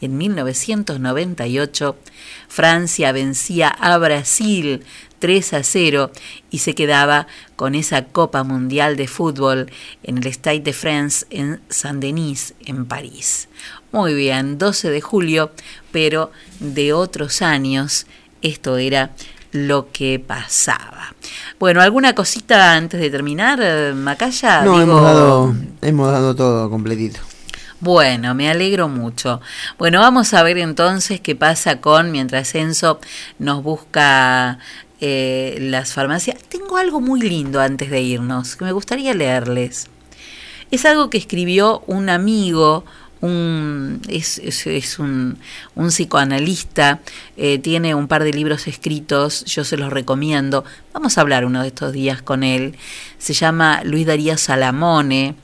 [0.00, 1.96] Y en 1998
[2.48, 4.84] Francia vencía a Brasil
[5.18, 6.12] 3 a 0
[6.50, 9.70] y se quedaba con esa Copa Mundial de Fútbol
[10.02, 13.48] en el Stade de France en Saint-Denis, en París.
[13.90, 15.50] Muy bien, 12 de julio,
[15.90, 18.06] pero de otros años
[18.42, 19.10] esto era
[19.52, 21.14] lo que pasaba.
[21.58, 24.62] Bueno, ¿alguna cosita antes de terminar, Macaya?
[24.62, 27.20] No, Digo, hemos dado, hemos dado todo completito.
[27.80, 29.40] Bueno, me alegro mucho.
[29.78, 32.98] Bueno, vamos a ver entonces qué pasa con, mientras Enzo
[33.38, 34.58] nos busca
[35.00, 36.42] eh, las farmacias.
[36.48, 39.86] Tengo algo muy lindo antes de irnos, que me gustaría leerles.
[40.72, 42.84] Es algo que escribió un amigo,
[43.20, 45.38] un, es, es- un,
[45.74, 47.00] un psicoanalista,
[47.36, 50.64] eh, tiene un par de libros escritos, yo se los recomiendo.
[50.92, 52.74] Vamos a hablar uno de estos días con él.
[53.18, 55.34] Se llama Luis Darío Salamone.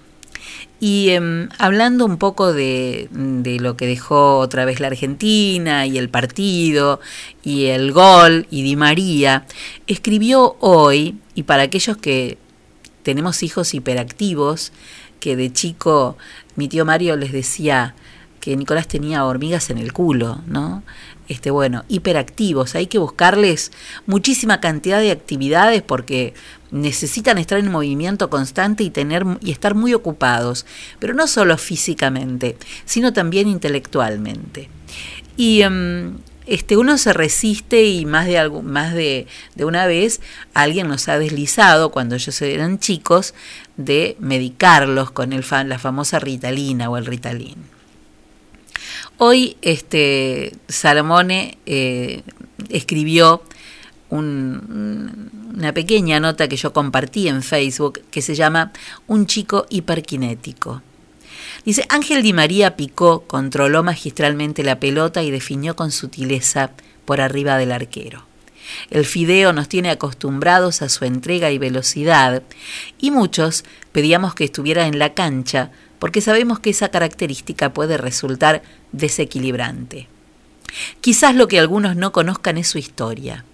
[0.80, 5.96] Y em, hablando un poco de, de lo que dejó otra vez la Argentina y
[5.96, 7.00] el partido
[7.42, 9.46] y el gol y Di María,
[9.86, 12.36] escribió hoy, y para aquellos que
[13.02, 14.72] tenemos hijos hiperactivos,
[15.24, 16.18] que de chico
[16.54, 17.94] mi tío Mario les decía
[18.40, 20.82] que Nicolás tenía hormigas en el culo, ¿no?
[21.28, 23.72] Este, bueno, hiperactivos, hay que buscarles
[24.04, 26.34] muchísima cantidad de actividades porque
[26.70, 30.66] necesitan estar en movimiento constante y tener y estar muy ocupados,
[30.98, 34.68] pero no solo físicamente, sino también intelectualmente.
[35.38, 40.20] Y em, este uno se resiste y más de algu- más de, de una vez
[40.52, 43.34] alguien nos ha deslizado cuando ellos eran chicos
[43.76, 47.56] de medicarlos con el la famosa Ritalina o el Ritalin.
[49.18, 52.22] Hoy este Salomone eh,
[52.68, 53.42] escribió
[54.10, 58.72] un- una pequeña nota que yo compartí en Facebook que se llama
[59.06, 60.82] Un chico hiperkinético.
[61.64, 66.70] Dice, Ángel Di María picó, controló magistralmente la pelota y definió con sutileza
[67.04, 68.26] por arriba del arquero.
[68.90, 72.42] El fideo nos tiene acostumbrados a su entrega y velocidad,
[72.98, 78.62] y muchos pedíamos que estuviera en la cancha porque sabemos que esa característica puede resultar
[78.92, 80.08] desequilibrante.
[81.00, 83.44] Quizás lo que algunos no conozcan es su historia.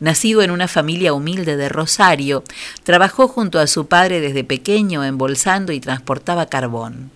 [0.00, 2.44] Nacido en una familia humilde de Rosario,
[2.82, 7.10] trabajó junto a su padre desde pequeño embolsando y transportaba carbón.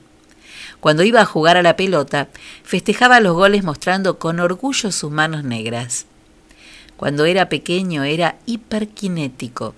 [0.87, 2.29] Cuando iba a jugar a la pelota,
[2.63, 6.07] festejaba los goles mostrando con orgullo sus manos negras.
[6.97, 9.75] Cuando era pequeño era hiperkinético,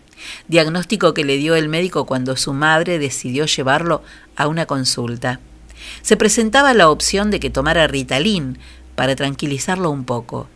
[0.48, 4.02] diagnóstico que le dio el médico cuando su madre decidió llevarlo
[4.36, 5.40] a una consulta.
[6.02, 8.58] Se presentaba la opción de que tomara Ritalin,
[8.94, 10.50] para tranquilizarlo un poco.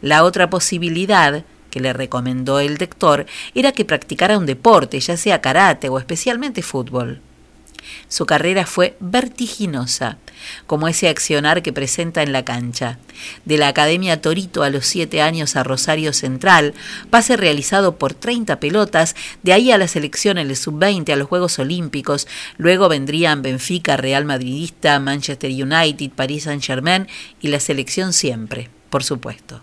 [0.00, 5.42] La otra posibilidad que le recomendó el doctor era que practicara un deporte, ya sea
[5.42, 7.20] karate o especialmente fútbol.
[8.08, 10.18] Su carrera fue vertiginosa,
[10.66, 12.98] como ese accionar que presenta en la cancha.
[13.44, 16.74] De la Academia Torito a los siete años a Rosario Central,
[17.10, 21.28] pase realizado por 30 pelotas, de ahí a la selección en el sub-20 a los
[21.28, 27.08] Juegos Olímpicos, luego vendrían Benfica, Real Madridista, Manchester United, París Saint-Germain
[27.40, 29.62] y la selección siempre, por supuesto.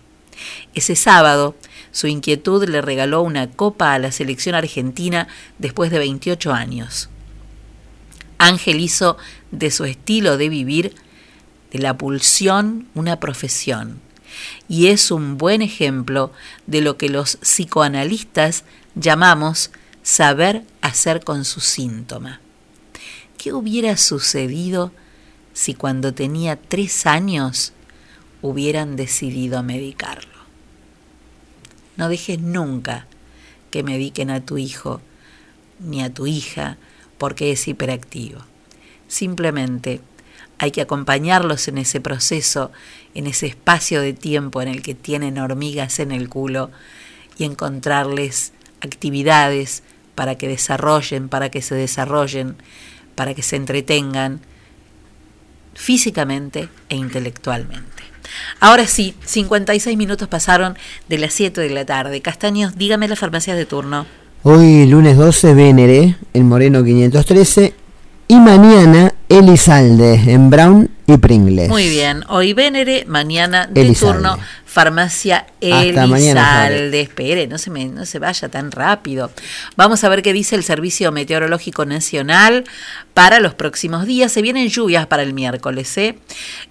[0.74, 1.54] Ese sábado,
[1.90, 5.28] su inquietud le regaló una copa a la selección argentina
[5.58, 7.08] después de 28 años.
[8.42, 9.16] Ángel hizo
[9.50, 10.94] de su estilo de vivir,
[11.70, 14.00] de la pulsión, una profesión.
[14.68, 16.32] Y es un buen ejemplo
[16.66, 18.64] de lo que los psicoanalistas
[18.94, 19.70] llamamos
[20.02, 22.40] saber hacer con su síntoma.
[23.38, 24.92] ¿Qué hubiera sucedido
[25.52, 27.72] si cuando tenía tres años
[28.40, 30.30] hubieran decidido medicarlo?
[31.96, 33.06] No dejes nunca
[33.70, 35.00] que mediquen a tu hijo
[35.78, 36.78] ni a tu hija
[37.22, 38.40] porque es hiperactivo.
[39.06, 40.00] Simplemente
[40.58, 42.72] hay que acompañarlos en ese proceso,
[43.14, 46.72] en ese espacio de tiempo en el que tienen hormigas en el culo
[47.38, 49.84] y encontrarles actividades
[50.16, 52.56] para que desarrollen, para que se desarrollen,
[53.14, 54.40] para que se entretengan
[55.74, 58.02] físicamente e intelectualmente.
[58.58, 60.76] Ahora sí, 56 minutos pasaron
[61.08, 62.20] de las 7 de la tarde.
[62.20, 64.06] Castaños, dígame las farmacias de turno.
[64.44, 67.74] Hoy lunes 12 Vénere, en Moreno 513.
[68.26, 71.68] Y mañana Elizalde, en Brown y Pringles.
[71.68, 74.14] Muy bien, hoy Vénere, mañana de Elizalde.
[74.14, 77.00] turno, farmacia Hasta mañana, Elizalde.
[77.00, 79.30] Espere, no se, me, no se vaya tan rápido.
[79.76, 82.64] Vamos a ver qué dice el Servicio Meteorológico Nacional
[83.14, 84.32] para los próximos días.
[84.32, 85.96] Se vienen lluvias para el miércoles.
[85.98, 86.18] ¿eh?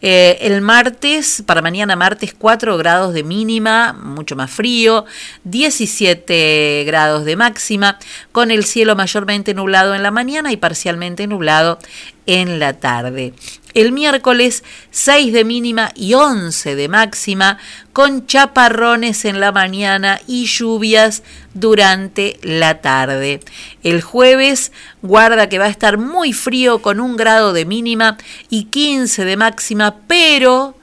[0.02, 5.06] Eh, el martes, para mañana martes, 4 grados de mínima, mucho más frío,
[5.44, 8.00] 17 grados de máxima,
[8.32, 11.80] con el cielo mayormente nublado en la mañana y parcialmente nublado
[12.26, 13.34] en la tarde.
[13.74, 17.58] El miércoles 6 de mínima y 11 de máxima,
[17.94, 21.24] con chaparrones en la mañana y lluvias
[21.54, 23.40] durante la tarde.
[23.84, 24.72] El jueves
[25.02, 28.18] guarda que va a estar muy frío con un grado de mínima
[28.50, 30.76] y 15 de máxima, pero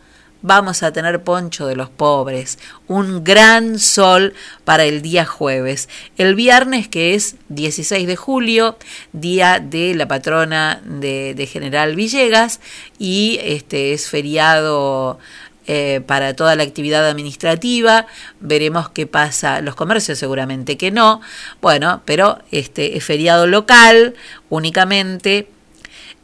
[0.42, 4.34] vamos a tener poncho de los pobres, un gran sol
[4.64, 5.88] para el día jueves.
[6.16, 8.76] El viernes, que es 16 de julio,
[9.12, 12.60] día de la patrona de, General Villegas,
[12.98, 15.18] y este es feriado
[15.66, 18.06] eh, para toda la actividad administrativa.
[18.40, 19.60] Veremos qué pasa.
[19.60, 21.20] Los comercios seguramente que no.
[21.60, 24.14] Bueno, pero este es feriado local
[24.48, 25.48] únicamente.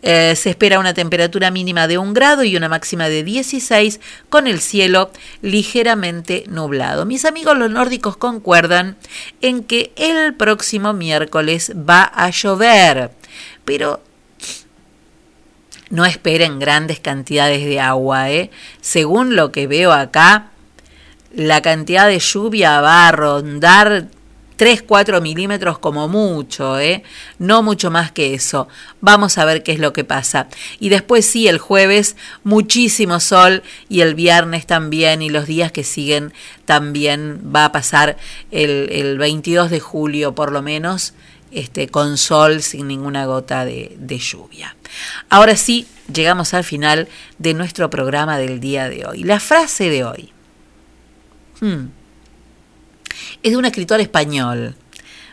[0.06, 4.46] Eh, se espera una temperatura mínima de un grado y una máxima de 16 con
[4.46, 5.10] el cielo
[5.40, 7.06] ligeramente nublado.
[7.06, 8.98] Mis amigos los nórdicos concuerdan
[9.40, 13.12] en que el próximo miércoles va a llover,
[13.64, 14.02] pero
[15.88, 18.30] no esperen grandes cantidades de agua.
[18.30, 18.50] ¿eh?
[18.82, 20.50] Según lo que veo acá,
[21.34, 24.08] la cantidad de lluvia va a rondar
[24.56, 27.02] 3, 4 milímetros como mucho, ¿eh?
[27.38, 28.68] no mucho más que eso.
[29.00, 30.48] Vamos a ver qué es lo que pasa.
[30.78, 35.84] Y después sí, el jueves muchísimo sol y el viernes también y los días que
[35.84, 36.32] siguen
[36.64, 38.16] también va a pasar
[38.50, 41.14] el, el 22 de julio por lo menos.
[41.50, 44.74] Este, con sol sin ninguna gota de, de lluvia.
[45.28, 47.06] Ahora sí, llegamos al final
[47.38, 49.22] de nuestro programa del día de hoy.
[49.22, 50.32] La frase de hoy.
[51.60, 52.03] Hmm
[53.44, 54.74] es de un escritor español,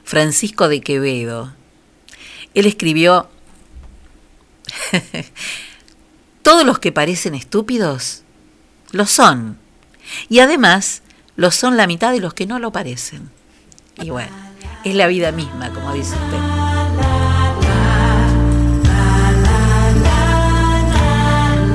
[0.03, 1.53] Francisco de Quevedo.
[2.53, 3.29] Él escribió,
[6.43, 8.23] todos los que parecen estúpidos
[8.91, 9.57] lo son.
[10.27, 11.03] Y además
[11.37, 13.31] lo son la mitad de los que no lo parecen.
[14.01, 14.35] Y bueno,
[14.83, 16.37] es la vida misma, como dice usted.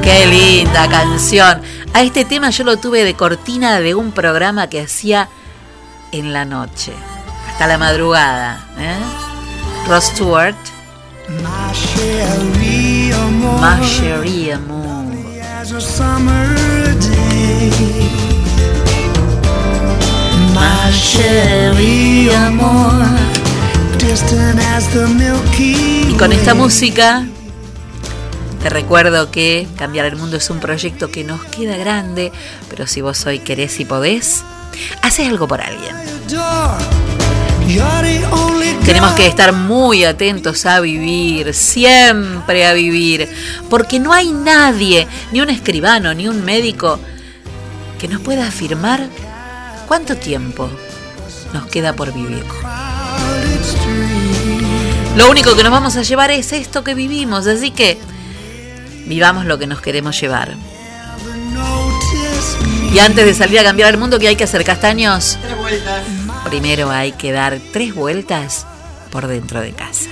[0.02, 1.62] Qué linda canción.
[1.94, 5.30] A este tema yo lo tuve de cortina de un programa que hacía
[6.18, 6.92] en la noche,
[7.48, 8.64] hasta la madrugada.
[8.78, 8.98] ¿eh?
[9.88, 10.56] Ross Stewart.
[11.42, 13.60] Ma chérie amour.
[13.60, 13.80] Ma
[22.46, 23.36] amour.
[25.58, 27.26] Y con esta música
[28.62, 32.32] te recuerdo que Cambiar el Mundo es un proyecto que nos queda grande,
[32.68, 34.42] pero si vos hoy querés y podés,
[35.02, 35.94] haces algo por alguien.
[38.84, 43.28] Tenemos que estar muy atentos a vivir, siempre a vivir,
[43.68, 47.00] porque no hay nadie, ni un escribano, ni un médico,
[47.98, 49.08] que nos pueda afirmar
[49.88, 50.70] cuánto tiempo
[51.52, 52.44] nos queda por vivir.
[55.16, 57.98] Lo único que nos vamos a llevar es esto que vivimos, así que
[59.06, 60.54] vivamos lo que nos queremos llevar.
[62.92, 65.38] Y antes de salir a cambiar el mundo, ¿qué hay que hacer, castaños?
[65.42, 66.02] Tres vueltas.
[66.44, 68.66] Primero hay que dar tres vueltas
[69.10, 70.10] por dentro de casa.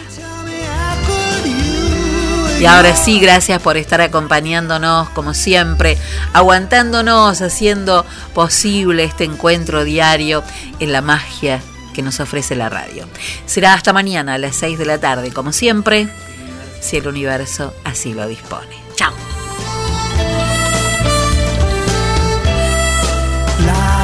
[2.61, 5.99] Y ahora sí, gracias por estar acompañándonos como siempre,
[6.33, 10.43] aguantándonos, haciendo posible este encuentro diario
[10.79, 11.61] en la magia
[11.93, 13.07] que nos ofrece la radio.
[13.47, 16.09] Será hasta mañana a las 6 de la tarde, como siempre,
[16.81, 18.77] si el universo así lo dispone.
[18.97, 19.13] Chao.